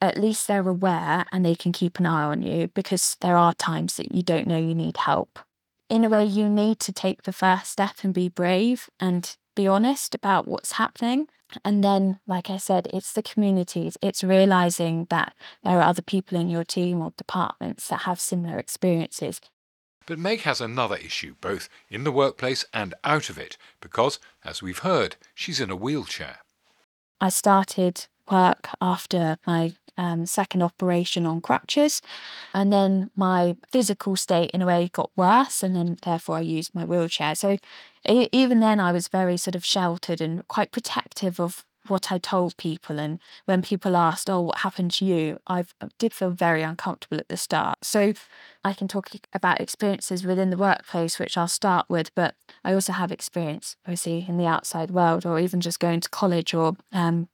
at 0.00 0.18
least 0.18 0.46
they're 0.46 0.68
aware 0.68 1.24
and 1.32 1.44
they 1.44 1.54
can 1.54 1.72
keep 1.72 1.98
an 1.98 2.06
eye 2.06 2.24
on 2.24 2.42
you 2.42 2.68
because 2.68 3.16
there 3.20 3.36
are 3.36 3.54
times 3.54 3.96
that 3.96 4.14
you 4.14 4.22
don't 4.22 4.46
know 4.46 4.58
you 4.58 4.74
need 4.74 4.96
help. 4.98 5.38
In 5.88 6.04
a 6.04 6.08
way, 6.08 6.24
you 6.24 6.48
need 6.48 6.80
to 6.80 6.92
take 6.92 7.22
the 7.22 7.32
first 7.32 7.70
step 7.70 7.96
and 8.02 8.12
be 8.12 8.28
brave 8.28 8.88
and 8.98 9.36
be 9.56 9.66
honest 9.66 10.14
about 10.14 10.46
what's 10.46 10.72
happening. 10.72 11.26
And 11.64 11.82
then, 11.82 12.20
like 12.26 12.50
I 12.50 12.56
said, 12.56 12.88
it's 12.92 13.12
the 13.12 13.22
communities, 13.22 13.96
it's 14.02 14.22
realizing 14.22 15.06
that 15.10 15.34
there 15.64 15.78
are 15.78 15.82
other 15.82 16.02
people 16.02 16.38
in 16.38 16.48
your 16.48 16.64
team 16.64 17.00
or 17.00 17.12
departments 17.16 17.88
that 17.88 18.02
have 18.02 18.20
similar 18.20 18.58
experiences. 18.58 19.40
But 20.06 20.18
Meg 20.20 20.42
has 20.42 20.60
another 20.60 20.96
issue, 20.96 21.34
both 21.40 21.68
in 21.90 22.04
the 22.04 22.12
workplace 22.12 22.64
and 22.72 22.94
out 23.02 23.28
of 23.28 23.38
it, 23.38 23.56
because, 23.80 24.20
as 24.44 24.62
we've 24.62 24.80
heard, 24.80 25.16
she's 25.34 25.60
in 25.60 25.70
a 25.70 25.76
wheelchair. 25.76 26.38
I 27.20 27.30
started 27.30 28.06
work 28.30 28.68
after 28.80 29.38
my 29.46 29.74
um, 29.96 30.26
second 30.26 30.62
operation 30.62 31.26
on 31.26 31.40
crutches. 31.40 32.02
And 32.52 32.72
then 32.72 33.10
my 33.16 33.56
physical 33.70 34.16
state, 34.16 34.50
in 34.50 34.62
a 34.62 34.66
way, 34.66 34.90
got 34.92 35.10
worse. 35.16 35.62
And 35.62 35.74
then, 35.74 35.96
therefore, 36.02 36.36
I 36.36 36.40
used 36.40 36.74
my 36.74 36.84
wheelchair. 36.84 37.34
So, 37.34 37.58
even 38.08 38.60
then, 38.60 38.80
I 38.80 38.92
was 38.92 39.08
very 39.08 39.36
sort 39.36 39.54
of 39.54 39.64
sheltered 39.64 40.20
and 40.20 40.46
quite 40.48 40.72
protective 40.72 41.40
of 41.40 41.64
what 41.88 42.10
I 42.10 42.18
told 42.18 42.56
people. 42.56 42.98
And 42.98 43.20
when 43.44 43.62
people 43.62 43.96
asked, 43.96 44.28
Oh, 44.28 44.40
what 44.40 44.58
happened 44.58 44.92
to 44.92 45.04
you? 45.04 45.38
I 45.46 45.64
did 45.98 46.12
feel 46.12 46.30
very 46.30 46.62
uncomfortable 46.62 47.18
at 47.18 47.28
the 47.28 47.36
start. 47.36 47.78
So 47.82 48.12
I 48.64 48.72
can 48.72 48.88
talk 48.88 49.10
about 49.32 49.60
experiences 49.60 50.24
within 50.24 50.50
the 50.50 50.56
workplace, 50.56 51.18
which 51.18 51.36
I'll 51.36 51.48
start 51.48 51.86
with, 51.88 52.14
but 52.14 52.34
I 52.64 52.72
also 52.72 52.92
have 52.92 53.12
experience, 53.12 53.76
obviously, 53.84 54.24
in 54.28 54.36
the 54.36 54.46
outside 54.46 54.90
world 54.90 55.24
or 55.24 55.38
even 55.38 55.60
just 55.60 55.80
going 55.80 56.00
to 56.00 56.08
college 56.08 56.54
or 56.54 56.76
um, 56.92 57.28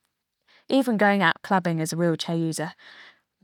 even 0.69 0.97
going 0.97 1.23
out 1.23 1.43
clubbing 1.43 1.81
as 1.81 1.93
a 1.93 1.97
wheelchair 1.97 2.37
user, 2.37 2.73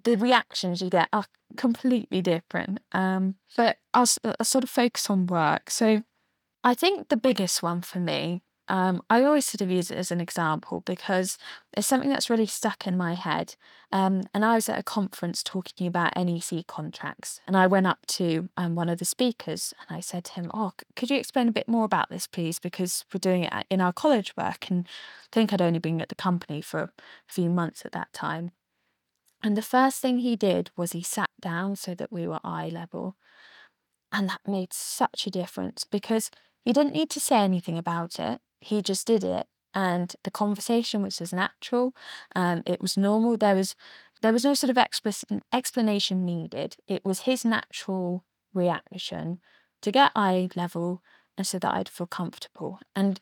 the 0.05 0.17
reactions 0.17 0.81
you 0.81 0.91
get 0.91 1.09
are 1.13 1.27
completely 1.57 2.23
different. 2.23 2.81
Um, 2.93 3.37
but 3.57 3.79
I'll, 3.93 4.07
I'll, 4.25 4.45
sort 4.45 4.65
of 4.65 4.71
focus 4.71 5.11
on 5.11 5.27
work. 5.27 5.71
So 5.71 6.03
I 6.65 6.75
think 6.75 7.09
the 7.09 7.17
biggest 7.17 7.63
one 7.63 7.83
for 7.83 8.01
me, 8.01 8.43
um, 8.69 9.01
I 9.09 9.23
always 9.23 9.47
sort 9.47 9.63
of 9.63 9.71
use 9.71 9.91
it 9.91 9.97
as 9.97 10.11
an 10.11 10.21
example 10.21 10.83
because 10.85 11.39
it's 11.73 11.87
something 11.87 12.11
that's 12.11 12.29
really 12.29 12.47
stuck 12.47 12.87
in 12.87 12.97
my 12.97 13.15
head. 13.15 13.55
Um, 13.93 14.25
and 14.35 14.45
I 14.45 14.57
was 14.57 14.69
at 14.69 14.79
a 14.79 14.83
conference 14.83 15.43
talking 15.43 15.87
about 15.87 16.17
NEC 16.17 16.67
contracts, 16.67 17.41
and 17.47 17.57
I 17.57 17.67
went 17.67 17.87
up 17.87 18.05
to 18.09 18.51
um, 18.59 18.75
one 18.75 18.91
of 18.91 18.99
the 18.99 19.07
speakers 19.07 19.73
and 19.81 19.97
I 19.97 20.01
said 20.01 20.25
to 20.25 20.33
him, 20.33 20.51
"Oh, 20.53 20.73
could 20.97 21.11
you 21.11 21.17
explain 21.17 21.49
a 21.49 21.53
bit 21.53 21.69
more 21.69 21.85
about 21.85 22.11
this, 22.11 22.27
please? 22.27 22.59
Because 22.59 23.07
we're 23.13 23.19
doing 23.19 23.45
it 23.45 23.53
in 23.71 23.81
our 23.81 23.93
college 23.93 24.37
work." 24.37 24.69
And 24.71 24.87
I 24.87 25.29
think 25.33 25.53
I'd 25.53 25.63
only 25.63 25.79
been 25.79 26.03
at 26.03 26.11
the 26.11 26.15
company 26.15 26.61
for 26.61 26.81
a 26.81 26.91
few 27.27 27.49
months 27.49 27.87
at 27.87 27.93
that 27.93 28.13
time. 28.13 28.51
And 29.43 29.57
the 29.57 29.63
first 29.63 30.01
thing 30.01 30.19
he 30.19 30.37
did 30.37 30.71
was 30.77 30.93
he 30.93 31.03
sat 31.03 31.31
down 31.41 31.77
so 31.77 31.95
that 31.95 32.13
we 32.13 32.27
were 32.27 32.41
eye 32.45 32.69
level. 32.69 33.17
And 34.11 34.29
that 34.29 34.41
made 34.47 34.73
such 34.73 35.27
a 35.27 35.31
difference 35.31 35.85
because 35.85 36.31
he 36.65 36.73
didn't 36.73 36.93
need 36.93 37.11
to 37.11 37.21
say 37.21 37.39
anything 37.39 37.79
about 37.79 38.19
it. 38.19 38.41
He 38.61 38.83
just 38.83 39.07
did 39.07 39.25
it 39.25 39.47
and 39.75 40.15
the 40.25 40.31
conversation 40.31 41.03
was 41.03 41.21
as 41.21 41.33
natural. 41.33 41.95
Um, 42.35 42.63
it 42.67 42.81
was 42.81 42.97
normal. 42.97 43.37
There 43.37 43.55
was 43.55 43.75
there 44.23 44.33
was 44.33 44.45
no 44.45 44.55
sort 44.55 44.71
of 44.71 44.79
explicit 44.79 45.29
explanation 45.53 46.25
needed. 46.25 46.77
It 46.89 47.05
was 47.05 47.21
his 47.21 47.45
natural 47.45 48.25
reaction 48.53 49.39
to 49.83 49.93
get 49.93 50.11
eye 50.17 50.49
level 50.57 51.03
and 51.37 51.47
so 51.47 51.59
that 51.61 51.73
I'd 51.73 51.89
feel 51.89 52.09
comfortable. 52.09 52.81
And 52.97 53.21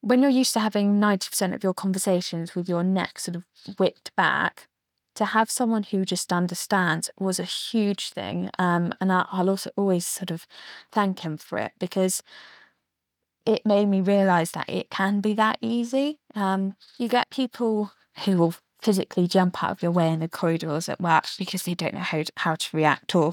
when 0.00 0.22
you're 0.22 0.30
used 0.30 0.52
to 0.52 0.60
having 0.60 1.00
90% 1.00 1.54
of 1.54 1.64
your 1.64 1.74
conversations 1.74 2.54
with 2.54 2.68
your 2.68 2.84
neck 2.84 3.18
sort 3.18 3.36
of 3.36 3.44
whipped 3.78 4.14
back, 4.14 4.68
to 5.14 5.24
have 5.26 5.50
someone 5.50 5.84
who 5.84 6.04
just 6.04 6.32
understands 6.32 7.10
was 7.18 7.38
a 7.38 7.44
huge 7.44 8.10
thing. 8.10 8.50
Um, 8.58 8.94
and 9.00 9.12
I'll 9.12 9.50
also 9.50 9.70
always 9.76 10.06
sort 10.06 10.30
of 10.30 10.46
thank 10.92 11.20
him 11.20 11.36
for 11.36 11.58
it 11.58 11.72
because 11.78 12.22
it 13.46 13.66
made 13.66 13.86
me 13.86 14.00
realize 14.00 14.52
that 14.52 14.68
it 14.68 14.90
can 14.90 15.20
be 15.20 15.34
that 15.34 15.58
easy. 15.60 16.18
Um, 16.34 16.76
you 16.98 17.08
get 17.08 17.30
people 17.30 17.92
who 18.24 18.36
will 18.36 18.54
physically 18.80 19.26
jump 19.26 19.62
out 19.64 19.70
of 19.70 19.82
your 19.82 19.90
way 19.90 20.12
in 20.12 20.20
the 20.20 20.28
corridors 20.28 20.88
at 20.88 21.00
work 21.00 21.24
because 21.38 21.62
they 21.62 21.74
don't 21.74 21.94
know 21.94 22.00
how 22.00 22.22
to, 22.22 22.32
how 22.36 22.54
to 22.54 22.76
react, 22.76 23.14
or 23.14 23.32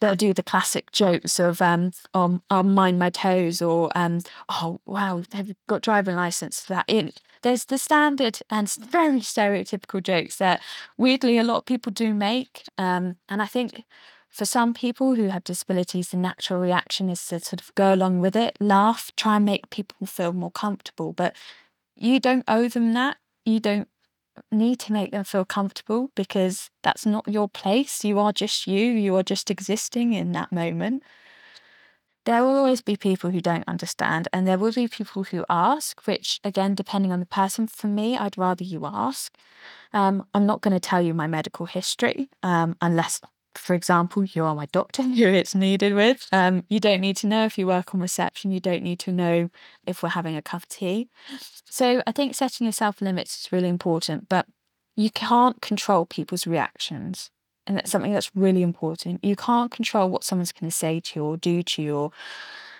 they'll 0.00 0.14
do 0.14 0.32
the 0.32 0.42
classic 0.42 0.92
jokes 0.92 1.40
of 1.40 1.60
um, 1.60 1.90
um 2.14 2.42
I'll 2.50 2.62
mind 2.62 2.98
my 2.98 3.10
toes, 3.10 3.60
or 3.60 3.90
um, 3.96 4.20
oh 4.48 4.80
wow, 4.86 5.22
they've 5.30 5.54
got 5.66 5.82
driving 5.82 6.16
license 6.16 6.60
for 6.60 6.74
that. 6.74 6.84
It, 6.88 7.20
there's 7.42 7.66
the 7.66 7.78
standard 7.78 8.40
and 8.50 8.72
very 8.72 9.20
stereotypical 9.20 10.02
jokes 10.02 10.36
that 10.36 10.60
weirdly 10.96 11.38
a 11.38 11.44
lot 11.44 11.58
of 11.58 11.66
people 11.66 11.92
do 11.92 12.14
make, 12.14 12.64
um, 12.78 13.16
and 13.28 13.42
I 13.42 13.46
think 13.46 13.84
for 14.32 14.46
some 14.46 14.72
people 14.72 15.14
who 15.14 15.28
have 15.28 15.44
disabilities, 15.44 16.08
the 16.08 16.16
natural 16.16 16.58
reaction 16.58 17.10
is 17.10 17.24
to 17.26 17.38
sort 17.40 17.60
of 17.60 17.74
go 17.74 17.92
along 17.92 18.20
with 18.20 18.34
it, 18.34 18.56
laugh, 18.60 19.10
try 19.14 19.36
and 19.36 19.44
make 19.44 19.68
people 19.68 20.06
feel 20.06 20.32
more 20.32 20.50
comfortable. 20.50 21.12
But 21.12 21.36
you 21.96 22.18
don't 22.18 22.44
owe 22.48 22.68
them 22.68 22.94
that. 22.94 23.18
You 23.44 23.60
don't 23.60 23.88
need 24.50 24.80
to 24.80 24.92
make 24.92 25.10
them 25.10 25.24
feel 25.24 25.44
comfortable 25.44 26.10
because 26.14 26.70
that's 26.82 27.04
not 27.04 27.28
your 27.28 27.48
place. 27.48 28.04
You 28.04 28.18
are 28.18 28.32
just 28.32 28.66
you. 28.66 28.90
You 28.92 29.14
are 29.16 29.22
just 29.22 29.50
existing 29.50 30.14
in 30.14 30.32
that 30.32 30.50
moment. 30.50 31.02
There 32.24 32.42
will 32.42 32.56
always 32.56 32.82
be 32.82 32.96
people 32.96 33.30
who 33.30 33.40
don't 33.40 33.64
understand, 33.66 34.28
and 34.32 34.46
there 34.46 34.58
will 34.58 34.72
be 34.72 34.86
people 34.86 35.24
who 35.24 35.44
ask, 35.50 36.06
which, 36.06 36.40
again, 36.44 36.74
depending 36.74 37.12
on 37.12 37.20
the 37.20 37.26
person, 37.26 37.66
for 37.66 37.88
me, 37.88 38.16
I'd 38.16 38.38
rather 38.38 38.64
you 38.64 38.86
ask. 38.86 39.36
Um, 39.92 40.24
I'm 40.32 40.46
not 40.46 40.60
going 40.60 40.74
to 40.74 40.80
tell 40.80 41.02
you 41.02 41.14
my 41.14 41.26
medical 41.26 41.66
history 41.66 42.30
um, 42.42 42.76
unless 42.80 43.20
for 43.54 43.74
example, 43.74 44.24
you 44.24 44.44
are 44.44 44.54
my 44.54 44.66
doctor 44.66 45.02
who 45.02 45.26
it's 45.26 45.54
needed 45.54 45.94
with. 45.94 46.26
Um, 46.32 46.64
you 46.68 46.80
don't 46.80 47.00
need 47.00 47.16
to 47.18 47.26
know 47.26 47.44
if 47.44 47.58
you 47.58 47.66
work 47.66 47.94
on 47.94 48.00
reception. 48.00 48.50
You 48.50 48.60
don't 48.60 48.82
need 48.82 48.98
to 49.00 49.12
know 49.12 49.50
if 49.86 50.02
we're 50.02 50.10
having 50.10 50.36
a 50.36 50.42
cup 50.42 50.62
of 50.62 50.68
tea. 50.68 51.08
So 51.64 52.02
I 52.06 52.12
think 52.12 52.34
setting 52.34 52.64
yourself 52.66 53.00
limits 53.00 53.40
is 53.40 53.52
really 53.52 53.68
important, 53.68 54.28
but 54.28 54.46
you 54.96 55.10
can't 55.10 55.60
control 55.60 56.06
people's 56.06 56.46
reactions. 56.46 57.30
And 57.66 57.76
that's 57.76 57.90
something 57.90 58.12
that's 58.12 58.34
really 58.34 58.62
important. 58.62 59.24
You 59.24 59.36
can't 59.36 59.70
control 59.70 60.10
what 60.10 60.24
someone's 60.24 60.52
going 60.52 60.70
to 60.70 60.76
say 60.76 61.00
to 61.00 61.20
you 61.20 61.24
or 61.24 61.36
do 61.36 61.62
to 61.62 61.82
you. 61.82 61.96
Or 61.96 62.12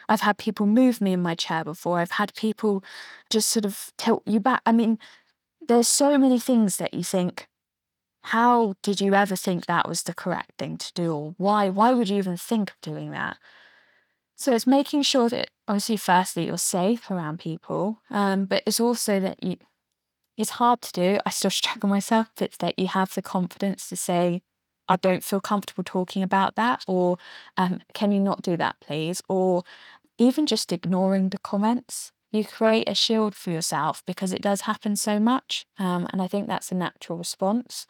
I've 0.08 0.22
had 0.22 0.38
people 0.38 0.66
move 0.66 1.00
me 1.00 1.12
in 1.12 1.22
my 1.22 1.34
chair 1.34 1.64
before. 1.64 1.98
I've 2.00 2.12
had 2.12 2.34
people 2.34 2.82
just 3.30 3.48
sort 3.48 3.64
of 3.64 3.92
tilt 3.96 4.22
you 4.26 4.40
back. 4.40 4.60
I 4.66 4.72
mean, 4.72 4.98
there's 5.66 5.88
so 5.88 6.18
many 6.18 6.38
things 6.38 6.76
that 6.78 6.92
you 6.94 7.04
think, 7.04 7.48
how 8.24 8.74
did 8.82 9.00
you 9.00 9.14
ever 9.14 9.36
think 9.36 9.66
that 9.66 9.88
was 9.88 10.02
the 10.02 10.14
correct 10.14 10.52
thing 10.58 10.76
to 10.78 10.92
do? 10.94 11.14
Or 11.14 11.34
why 11.38 11.68
why 11.68 11.92
would 11.92 12.08
you 12.08 12.18
even 12.18 12.36
think 12.36 12.70
of 12.70 12.80
doing 12.80 13.10
that? 13.10 13.38
So 14.36 14.52
it's 14.52 14.66
making 14.66 15.02
sure 15.02 15.28
that 15.28 15.50
obviously 15.68 15.96
firstly 15.96 16.46
you're 16.46 16.58
safe 16.58 17.10
around 17.10 17.38
people, 17.38 18.00
um, 18.10 18.44
but 18.46 18.62
it's 18.66 18.80
also 18.80 19.20
that 19.20 19.42
you 19.42 19.56
it's 20.36 20.50
hard 20.50 20.82
to 20.82 20.92
do. 20.92 21.18
I 21.26 21.30
still 21.30 21.50
struggle 21.62 21.88
myself, 21.88 22.28
it's 22.40 22.56
that 22.58 22.78
you 22.78 22.88
have 22.88 23.14
the 23.14 23.22
confidence 23.22 23.88
to 23.88 23.96
say, 23.96 24.42
I 24.88 24.96
don't 24.96 25.24
feel 25.24 25.40
comfortable 25.40 25.84
talking 25.84 26.22
about 26.22 26.56
that, 26.56 26.84
or 26.86 27.18
um, 27.56 27.80
can 27.94 28.12
you 28.12 28.20
not 28.20 28.42
do 28.42 28.56
that, 28.56 28.76
please? 28.80 29.22
Or 29.28 29.62
even 30.18 30.46
just 30.46 30.72
ignoring 30.72 31.30
the 31.30 31.38
comments. 31.38 32.12
You 32.30 32.44
create 32.44 32.88
a 32.88 32.94
shield 32.94 33.34
for 33.34 33.50
yourself 33.50 34.02
because 34.06 34.32
it 34.32 34.40
does 34.40 34.62
happen 34.62 34.96
so 34.96 35.20
much. 35.20 35.66
Um, 35.78 36.08
and 36.12 36.22
I 36.22 36.26
think 36.26 36.46
that's 36.46 36.72
a 36.72 36.74
natural 36.74 37.18
response. 37.18 37.86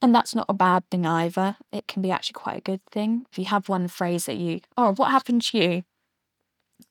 And 0.00 0.14
that's 0.14 0.34
not 0.34 0.46
a 0.48 0.54
bad 0.54 0.88
thing 0.90 1.04
either. 1.04 1.56
It 1.72 1.86
can 1.86 2.00
be 2.00 2.10
actually 2.10 2.34
quite 2.34 2.58
a 2.58 2.62
good 2.62 2.80
thing. 2.90 3.26
If 3.30 3.38
you 3.38 3.44
have 3.46 3.68
one 3.68 3.88
phrase 3.88 4.26
that 4.26 4.36
you, 4.36 4.60
oh, 4.76 4.94
what 4.94 5.10
happened 5.10 5.42
to 5.42 5.58
you? 5.58 5.82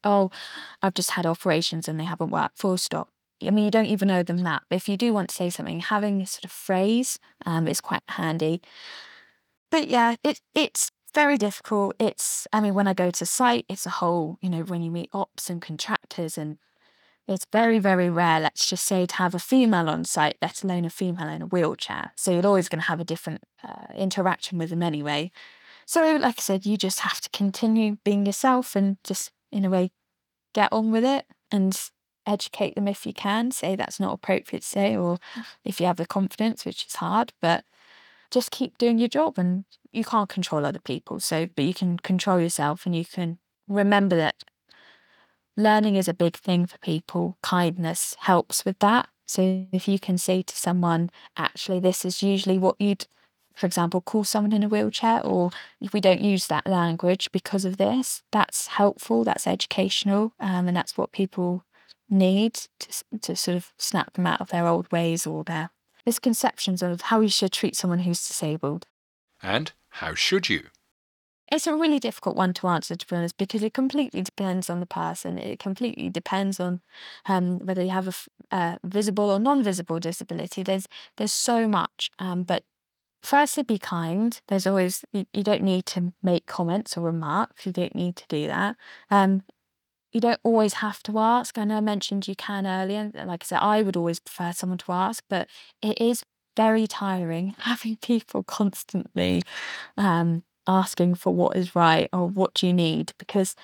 Oh, 0.04 0.30
I've 0.82 0.94
just 0.94 1.12
had 1.12 1.26
operations 1.26 1.88
and 1.88 2.00
they 2.00 2.04
haven't 2.04 2.30
worked, 2.30 2.58
full 2.58 2.78
stop. 2.78 3.10
I 3.46 3.50
mean, 3.52 3.66
you 3.66 3.72
don't 3.72 3.86
even 3.86 4.08
know 4.08 4.24
them 4.24 4.40
that. 4.40 4.64
But 4.70 4.76
if 4.76 4.90
you 4.90 4.98
do 4.98 5.14
want 5.14 5.30
to 5.30 5.36
say 5.36 5.50
something, 5.50 5.80
having 5.80 6.22
a 6.22 6.26
sort 6.28 6.46
of 6.46 6.52
phrase 6.52 7.18
um, 7.46 7.68
is 7.68 7.82
quite 7.82 8.02
handy. 8.10 8.62
But 9.70 9.88
yeah, 9.88 10.16
it, 10.24 10.42
it's 10.56 10.92
very 11.14 11.38
difficult. 11.38 11.96
It's, 12.00 12.48
I 12.54 12.62
mean, 12.62 12.74
when 12.74 12.88
I 12.88 12.94
go 12.94 13.12
to 13.12 13.26
site, 13.26 13.66
it's 13.68 13.86
a 13.86 13.92
whole, 13.92 14.38
you 14.42 14.50
know, 14.50 14.62
when 14.62 14.82
you 14.82 14.92
meet 14.92 15.10
ops 15.14 15.50
and 15.50 15.62
contractors 15.62 16.38
and 16.38 16.58
it's 17.28 17.46
very, 17.52 17.78
very 17.78 18.10
rare, 18.10 18.40
let's 18.40 18.70
just 18.70 18.86
say, 18.86 19.06
to 19.06 19.16
have 19.16 19.36
a 19.36 19.40
female 19.40 19.90
on 19.90 20.06
site, 20.06 20.38
let 20.42 20.64
alone 20.64 20.86
a 20.86 20.90
female 20.90 21.28
in 21.28 21.42
a 21.42 21.46
wheelchair. 21.46 22.14
So 22.16 22.32
you're 22.32 22.48
always 22.48 22.70
going 22.70 22.80
to 22.80 22.88
have 22.88 23.02
a 23.02 23.06
different 23.06 23.44
uh, 23.62 23.94
interaction 23.96 24.58
with 24.58 24.70
them 24.70 24.82
anyway. 24.82 25.32
So, 25.86 26.02
like 26.18 26.38
I 26.38 26.42
said, 26.42 26.66
you 26.66 26.78
just 26.78 27.02
have 27.02 27.20
to 27.22 27.30
continue 27.30 27.98
being 28.06 28.26
yourself 28.26 28.76
and 28.76 28.98
just, 29.04 29.32
in 29.52 29.66
a 29.66 29.70
way, 29.70 29.92
get 30.54 30.72
on 30.72 30.92
with 30.92 31.04
it 31.04 31.26
and 31.52 31.78
educate 32.26 32.76
them 32.76 32.88
if 32.88 33.06
you 33.06 33.14
can. 33.14 33.52
Say 33.52 33.76
that's 33.76 34.00
not 34.00 34.14
appropriate 34.14 34.62
to 34.62 34.68
say, 34.68 34.96
or 34.96 35.18
if 35.66 35.82
you 35.82 35.86
have 35.86 35.98
the 35.98 36.06
confidence, 36.06 36.64
which 36.64 36.86
is 36.86 36.96
hard, 36.96 37.34
but 37.42 37.66
just 38.32 38.52
keep 38.52 38.78
doing 38.78 38.98
your 38.98 39.08
job 39.08 39.38
and 39.38 39.66
you 39.92 40.04
can't 40.04 40.30
control 40.30 40.66
other 40.66 40.80
people. 40.80 41.20
So, 41.20 41.48
but 41.56 41.66
you 41.66 41.74
can 41.74 41.98
control 41.98 42.40
yourself 42.40 42.86
and 42.86 42.96
you 42.96 43.06
can 43.06 43.40
remember 43.68 44.16
that 44.16 44.44
learning 45.56 45.96
is 45.96 46.08
a 46.08 46.14
big 46.14 46.36
thing 46.36 46.66
for 46.66 46.78
people. 46.80 47.38
Kindness 47.42 48.16
helps 48.20 48.64
with 48.64 48.80
that. 48.80 49.10
So 49.26 49.66
if 49.74 49.88
you 49.88 50.00
can 50.00 50.18
say 50.18 50.42
to 50.42 50.56
someone, 50.56 51.10
actually, 51.36 51.80
this 51.80 52.06
is 52.06 52.24
usually 52.24 52.58
what 52.58 52.80
you'd, 52.80 53.08
for 53.56 53.66
example, 53.66 54.00
call 54.00 54.24
someone 54.24 54.54
in 54.54 54.64
a 54.64 54.70
wheelchair, 54.70 55.20
or 55.26 55.52
if 55.82 55.92
we 55.92 56.00
don't 56.00 56.22
use 56.22 56.48
that 56.48 56.68
language 56.68 57.30
because 57.34 57.66
of 57.66 57.76
this, 57.78 58.24
that's 58.32 58.68
helpful, 58.68 59.26
that's 59.26 59.46
educational, 59.48 60.34
um, 60.40 60.68
and 60.68 60.78
that's 60.78 60.98
what 60.98 61.12
people 61.12 61.66
need 62.10 62.54
to, 62.80 63.04
to 63.20 63.36
sort 63.36 63.58
of 63.58 63.74
snap 63.78 64.14
them 64.14 64.26
out 64.26 64.40
of 64.40 64.50
their 64.50 64.66
old 64.66 64.90
ways 64.94 65.28
or 65.28 65.44
their 65.44 65.72
misconceptions 66.08 66.82
of 66.82 67.02
how 67.02 67.20
you 67.20 67.30
should 67.30 67.52
treat 67.52 67.76
someone 67.76 68.00
who's 68.00 68.26
disabled. 68.26 68.88
And 69.44 69.74
how 69.90 70.16
should 70.16 70.48
you? 70.50 70.68
It's 71.52 71.68
a 71.68 71.76
really 71.76 72.00
difficult 72.00 72.36
one 72.36 72.54
to 72.56 72.68
answer, 72.68 72.96
to 72.96 73.08
be 73.08 73.16
honest, 73.16 73.38
because 73.38 73.62
it 73.62 73.74
completely 73.74 74.22
depends 74.22 74.70
on 74.70 74.80
the 74.80 74.86
person. 74.86 75.38
It 75.38 75.60
completely 75.60 76.10
depends 76.10 76.60
on 76.60 76.82
um, 77.26 77.60
whether 77.60 77.84
you 77.84 77.90
have 77.90 78.08
a 78.08 78.56
uh, 78.56 78.78
visible 78.84 79.30
or 79.30 79.40
non-visible 79.40 80.00
disability. 80.00 80.64
There's 80.64 80.88
there's 81.18 81.34
so 81.34 81.68
much, 81.68 82.10
um, 82.20 82.44
but 82.44 82.64
firstly, 83.22 83.64
be 83.64 83.78
kind. 83.78 84.40
There's 84.48 84.68
always 84.68 85.06
you, 85.14 85.26
you, 85.34 85.44
don't 85.44 85.64
need 85.64 85.86
to 85.88 86.14
make 86.22 86.48
comments 86.48 86.98
or 86.98 87.02
remarks. 87.02 87.66
You 87.66 87.72
don't 87.72 87.96
need 87.96 88.16
to 88.18 88.26
do 88.28 88.48
that. 88.48 88.76
Um, 89.10 89.44
you 90.18 90.22
don't 90.22 90.40
always 90.42 90.74
have 90.74 91.04
to 91.04 91.20
ask. 91.20 91.60
I 91.60 91.64
know 91.64 91.78
I 91.78 91.82
mentioned 91.82 92.28
you 92.28 92.36
can 92.36 92.66
earlier. 92.66 93.12
Like 93.14 93.44
I 93.44 93.46
said, 93.46 93.60
I 93.60 93.84
would 93.84 93.96
always 93.96 94.20
prefer 94.20 94.52
someone 94.52 94.80
to 94.80 94.92
ask, 94.92 95.24
but 95.30 95.48
it 95.84 96.02
is 96.02 96.24
very 96.56 96.88
tiring 96.88 97.50
having 97.60 97.98
people 97.98 98.42
constantly 98.42 99.44
um, 99.96 100.44
asking 100.66 101.14
for 101.14 101.36
what 101.36 101.56
is 101.56 101.76
right 101.76 102.10
or 102.12 102.28
what 102.28 102.56
do 102.56 102.66
you 102.66 102.74
need 102.74 103.14
because 103.20 103.56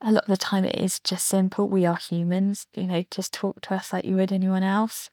a 0.00 0.10
lot 0.10 0.24
of 0.24 0.30
the 0.30 0.38
time 0.38 0.64
it 0.64 0.76
is 0.76 1.00
just 1.00 1.26
simple. 1.26 1.68
We 1.68 1.84
are 1.84 1.98
humans, 1.98 2.66
you 2.74 2.84
know, 2.84 3.04
just 3.10 3.34
talk 3.34 3.60
to 3.60 3.74
us 3.74 3.92
like 3.92 4.06
you 4.06 4.16
would 4.16 4.32
anyone 4.32 4.62
else. 4.62 5.10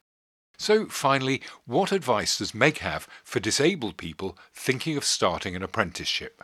So, 0.56 0.86
finally, 0.86 1.42
what 1.66 1.92
advice 1.92 2.38
does 2.38 2.54
Meg 2.54 2.78
have 2.78 3.06
for 3.22 3.40
disabled 3.40 3.98
people 3.98 4.38
thinking 4.54 4.96
of 4.96 5.04
starting 5.04 5.54
an 5.54 5.62
apprenticeship? 5.62 6.42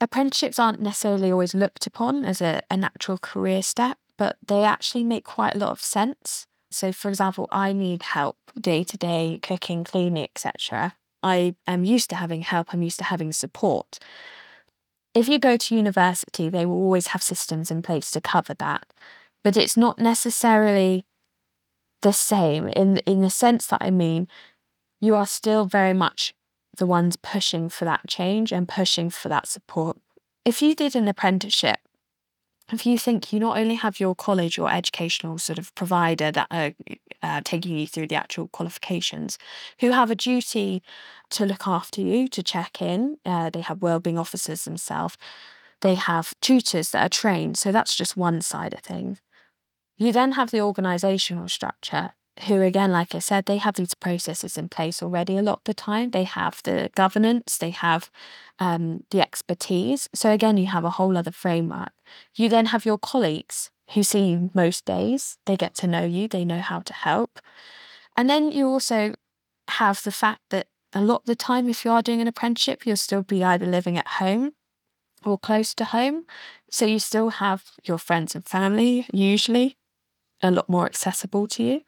Apprenticeships 0.00 0.58
aren't 0.58 0.80
necessarily 0.80 1.32
always 1.32 1.54
looked 1.54 1.86
upon 1.86 2.24
as 2.24 2.40
a, 2.40 2.62
a 2.70 2.76
natural 2.76 3.18
career 3.18 3.62
step, 3.62 3.98
but 4.16 4.36
they 4.46 4.64
actually 4.64 5.04
make 5.04 5.24
quite 5.24 5.54
a 5.54 5.58
lot 5.58 5.70
of 5.70 5.80
sense. 5.80 6.46
So, 6.70 6.92
for 6.92 7.08
example, 7.08 7.48
I 7.50 7.72
need 7.72 8.02
help 8.02 8.36
day 8.60 8.84
to 8.84 8.96
day, 8.96 9.40
cooking, 9.42 9.84
cleaning, 9.84 10.24
etc. 10.24 10.94
I 11.22 11.56
am 11.66 11.84
used 11.84 12.10
to 12.10 12.16
having 12.16 12.42
help, 12.42 12.72
I'm 12.72 12.82
used 12.82 12.98
to 12.98 13.04
having 13.04 13.32
support. 13.32 13.98
If 15.14 15.28
you 15.28 15.38
go 15.38 15.56
to 15.56 15.74
university, 15.74 16.48
they 16.48 16.64
will 16.64 16.76
always 16.76 17.08
have 17.08 17.22
systems 17.22 17.70
in 17.70 17.82
place 17.82 18.10
to 18.12 18.20
cover 18.20 18.54
that. 18.54 18.86
But 19.42 19.56
it's 19.56 19.76
not 19.76 19.98
necessarily 19.98 21.06
the 22.02 22.12
same 22.12 22.68
in 22.68 22.98
in 22.98 23.22
the 23.22 23.30
sense 23.30 23.66
that 23.66 23.82
I 23.82 23.90
mean, 23.90 24.28
you 25.00 25.14
are 25.14 25.26
still 25.26 25.64
very 25.64 25.94
much 25.94 26.34
the 26.78 26.86
ones 26.86 27.16
pushing 27.16 27.68
for 27.68 27.84
that 27.84 28.06
change 28.08 28.52
and 28.52 28.68
pushing 28.68 29.10
for 29.10 29.28
that 29.28 29.46
support. 29.46 29.98
If 30.44 30.62
you 30.62 30.74
did 30.74 30.96
an 30.96 31.08
apprenticeship 31.08 31.78
if 32.72 32.84
you 32.84 32.98
think 32.98 33.32
you 33.32 33.40
not 33.40 33.56
only 33.56 33.76
have 33.76 33.98
your 33.98 34.14
college 34.14 34.58
or 34.58 34.70
educational 34.70 35.38
sort 35.38 35.58
of 35.58 35.74
provider 35.74 36.30
that 36.30 36.46
are 36.50 36.72
uh, 37.22 37.40
taking 37.44 37.78
you 37.78 37.86
through 37.86 38.08
the 38.08 38.14
actual 38.14 38.48
qualifications, 38.48 39.38
who 39.80 39.90
have 39.92 40.10
a 40.10 40.14
duty 40.14 40.82
to 41.30 41.46
look 41.46 41.66
after 41.66 42.00
you, 42.00 42.28
to 42.28 42.42
check 42.42 42.82
in, 42.82 43.16
uh, 43.24 43.48
they 43.50 43.62
have 43.62 43.80
wellbeing 43.80 44.18
officers 44.18 44.64
themselves, 44.64 45.16
they 45.80 45.94
have 45.94 46.34
tutors 46.40 46.90
that 46.90 47.06
are 47.06 47.08
trained. 47.08 47.56
So 47.56 47.72
that's 47.72 47.96
just 47.96 48.16
one 48.16 48.42
side 48.42 48.74
of 48.74 48.80
things. 48.80 49.20
You 49.96 50.12
then 50.12 50.32
have 50.32 50.50
the 50.50 50.58
organisational 50.58 51.48
structure 51.48 52.12
who 52.46 52.60
again 52.62 52.92
like 52.92 53.14
i 53.14 53.18
said 53.18 53.44
they 53.46 53.56
have 53.56 53.74
these 53.74 53.94
processes 53.94 54.56
in 54.56 54.68
place 54.68 55.02
already 55.02 55.36
a 55.36 55.42
lot 55.42 55.58
of 55.58 55.64
the 55.64 55.74
time. 55.74 56.10
They 56.10 56.24
have 56.24 56.60
the 56.64 56.90
governance 56.94 57.58
they 57.58 57.70
have 57.70 58.10
um, 58.58 59.04
the 59.10 59.20
expertise. 59.20 60.08
So 60.14 60.30
again 60.30 60.56
you 60.56 60.66
have 60.66 60.84
a 60.84 60.90
whole 60.90 61.16
other 61.16 61.30
framework. 61.30 61.92
You 62.34 62.48
then 62.48 62.66
have 62.66 62.84
your 62.84 62.98
colleagues 62.98 63.70
who 63.94 64.02
see 64.02 64.30
you 64.30 64.50
most 64.54 64.84
days. 64.84 65.38
They 65.46 65.56
get 65.56 65.74
to 65.76 65.86
know 65.86 66.04
you. 66.04 66.28
They 66.28 66.44
know 66.44 66.60
how 66.60 66.80
to 66.80 66.92
help. 66.92 67.40
And 68.16 68.28
then 68.28 68.52
you 68.52 68.66
also 68.68 69.14
have 69.68 70.02
the 70.02 70.12
fact 70.12 70.42
that 70.50 70.66
a 70.92 71.00
lot 71.00 71.22
of 71.22 71.26
the 71.26 71.36
time 71.36 71.68
if 71.68 71.84
you 71.84 71.90
are 71.90 72.02
doing 72.02 72.20
an 72.20 72.28
apprenticeship 72.28 72.86
you'll 72.86 72.96
still 72.96 73.22
be 73.22 73.44
either 73.44 73.66
living 73.66 73.98
at 73.98 74.06
home 74.06 74.52
or 75.24 75.38
close 75.38 75.74
to 75.74 75.84
home. 75.86 76.24
So 76.70 76.84
you 76.84 76.98
still 76.98 77.30
have 77.30 77.64
your 77.84 77.98
friends 77.98 78.34
and 78.34 78.44
family 78.44 79.06
usually 79.12 79.77
a 80.42 80.50
lot 80.50 80.68
more 80.68 80.86
accessible 80.86 81.46
to 81.48 81.62
you 81.62 81.82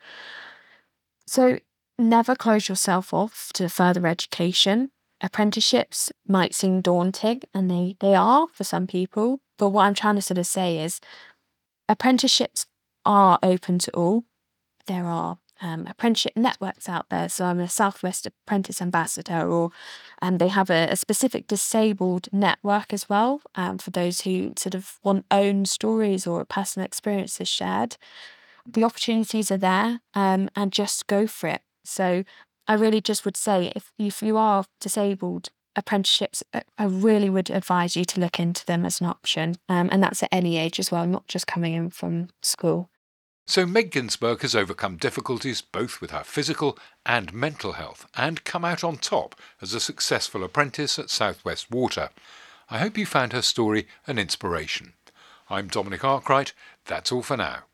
so 1.30 1.60
never 1.96 2.34
close 2.34 2.68
yourself 2.68 3.14
off 3.14 3.52
to 3.54 3.68
further 3.68 4.04
education. 4.08 4.90
Apprenticeships 5.20 6.10
might 6.26 6.56
seem 6.56 6.80
daunting, 6.80 7.42
and 7.54 7.70
they, 7.70 7.94
they 8.00 8.16
are 8.16 8.48
for 8.52 8.64
some 8.64 8.88
people. 8.88 9.38
But 9.56 9.68
what 9.68 9.84
I'm 9.84 9.94
trying 9.94 10.16
to 10.16 10.22
sort 10.22 10.38
of 10.38 10.46
say 10.48 10.78
is 10.82 11.00
apprenticeships 11.88 12.66
are 13.06 13.38
open 13.44 13.78
to 13.78 13.92
all. 13.92 14.24
There 14.88 15.04
are 15.04 15.38
um, 15.60 15.86
apprenticeship 15.86 16.32
networks 16.34 16.88
out 16.88 17.10
there. 17.10 17.28
So 17.28 17.44
I'm 17.44 17.60
a 17.60 17.68
Southwest 17.68 18.26
Apprentice 18.26 18.82
Ambassador, 18.82 19.48
or 19.48 19.70
um, 20.20 20.38
they 20.38 20.48
have 20.48 20.68
a, 20.68 20.88
a, 20.90 20.96
specific 20.96 21.46
disabled 21.46 22.26
network 22.32 22.92
as 22.92 23.08
well 23.08 23.40
um, 23.54 23.78
for 23.78 23.90
those 23.90 24.22
who 24.22 24.54
sort 24.58 24.74
of 24.74 24.98
want 25.04 25.26
own 25.30 25.64
stories 25.64 26.26
or 26.26 26.44
personal 26.44 26.84
experiences 26.84 27.48
shared 27.48 27.98
the 28.72 28.84
opportunities 28.84 29.50
are 29.50 29.56
there 29.56 30.00
um, 30.14 30.50
and 30.56 30.72
just 30.72 31.06
go 31.06 31.26
for 31.26 31.48
it. 31.48 31.62
So 31.84 32.24
I 32.66 32.74
really 32.74 33.00
just 33.00 33.24
would 33.24 33.36
say 33.36 33.72
if, 33.74 33.92
if 33.98 34.22
you 34.22 34.36
are 34.36 34.64
disabled, 34.80 35.50
apprenticeships, 35.76 36.42
uh, 36.52 36.60
I 36.78 36.84
really 36.84 37.30
would 37.30 37.50
advise 37.50 37.96
you 37.96 38.04
to 38.04 38.20
look 38.20 38.38
into 38.38 38.64
them 38.64 38.84
as 38.84 39.00
an 39.00 39.06
option. 39.06 39.56
Um, 39.68 39.88
and 39.92 40.02
that's 40.02 40.22
at 40.22 40.28
any 40.32 40.56
age 40.56 40.78
as 40.78 40.90
well, 40.90 41.06
not 41.06 41.26
just 41.26 41.46
coming 41.46 41.74
in 41.74 41.90
from 41.90 42.28
school. 42.42 42.90
So 43.46 43.66
Meg 43.66 43.90
Ginsberg 43.90 44.42
has 44.42 44.54
overcome 44.54 44.96
difficulties 44.96 45.60
both 45.60 46.00
with 46.00 46.12
her 46.12 46.22
physical 46.22 46.78
and 47.04 47.32
mental 47.32 47.72
health 47.72 48.06
and 48.16 48.44
come 48.44 48.64
out 48.64 48.84
on 48.84 48.96
top 48.96 49.34
as 49.60 49.74
a 49.74 49.80
successful 49.80 50.44
apprentice 50.44 50.98
at 51.00 51.10
Southwest 51.10 51.70
Water. 51.70 52.10
I 52.70 52.78
hope 52.78 52.96
you 52.96 53.06
found 53.06 53.32
her 53.32 53.42
story 53.42 53.88
an 54.06 54.18
inspiration. 54.18 54.92
I'm 55.48 55.66
Dominic 55.66 56.04
Arkwright. 56.04 56.52
That's 56.84 57.10
all 57.10 57.22
for 57.22 57.36
now. 57.36 57.64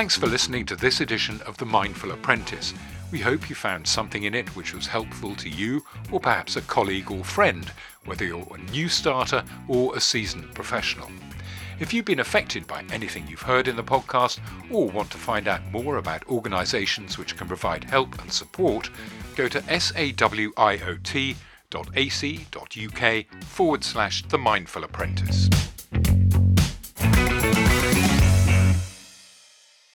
Thanks 0.00 0.16
for 0.16 0.28
listening 0.28 0.64
to 0.64 0.76
this 0.76 1.02
edition 1.02 1.42
of 1.42 1.58
The 1.58 1.66
Mindful 1.66 2.12
Apprentice. 2.12 2.72
We 3.12 3.18
hope 3.18 3.50
you 3.50 3.54
found 3.54 3.86
something 3.86 4.22
in 4.22 4.34
it 4.34 4.48
which 4.56 4.72
was 4.72 4.86
helpful 4.86 5.34
to 5.34 5.46
you 5.46 5.84
or 6.10 6.18
perhaps 6.18 6.56
a 6.56 6.62
colleague 6.62 7.10
or 7.10 7.22
friend, 7.22 7.70
whether 8.06 8.24
you're 8.24 8.48
a 8.50 8.70
new 8.72 8.88
starter 8.88 9.44
or 9.68 9.94
a 9.94 10.00
seasoned 10.00 10.54
professional. 10.54 11.10
If 11.80 11.92
you've 11.92 12.06
been 12.06 12.20
affected 12.20 12.66
by 12.66 12.82
anything 12.90 13.26
you've 13.28 13.42
heard 13.42 13.68
in 13.68 13.76
the 13.76 13.84
podcast 13.84 14.38
or 14.70 14.88
want 14.88 15.10
to 15.10 15.18
find 15.18 15.46
out 15.46 15.70
more 15.70 15.98
about 15.98 16.26
organisations 16.28 17.18
which 17.18 17.36
can 17.36 17.46
provide 17.46 17.84
help 17.84 18.18
and 18.22 18.32
support, 18.32 18.88
go 19.36 19.48
to 19.48 19.60
sawiot.ac.uk 19.60 20.24
forward 23.44 23.84
slash 23.84 24.22
The 24.28 24.38
Mindful 24.38 24.84
Apprentice. 24.84 25.69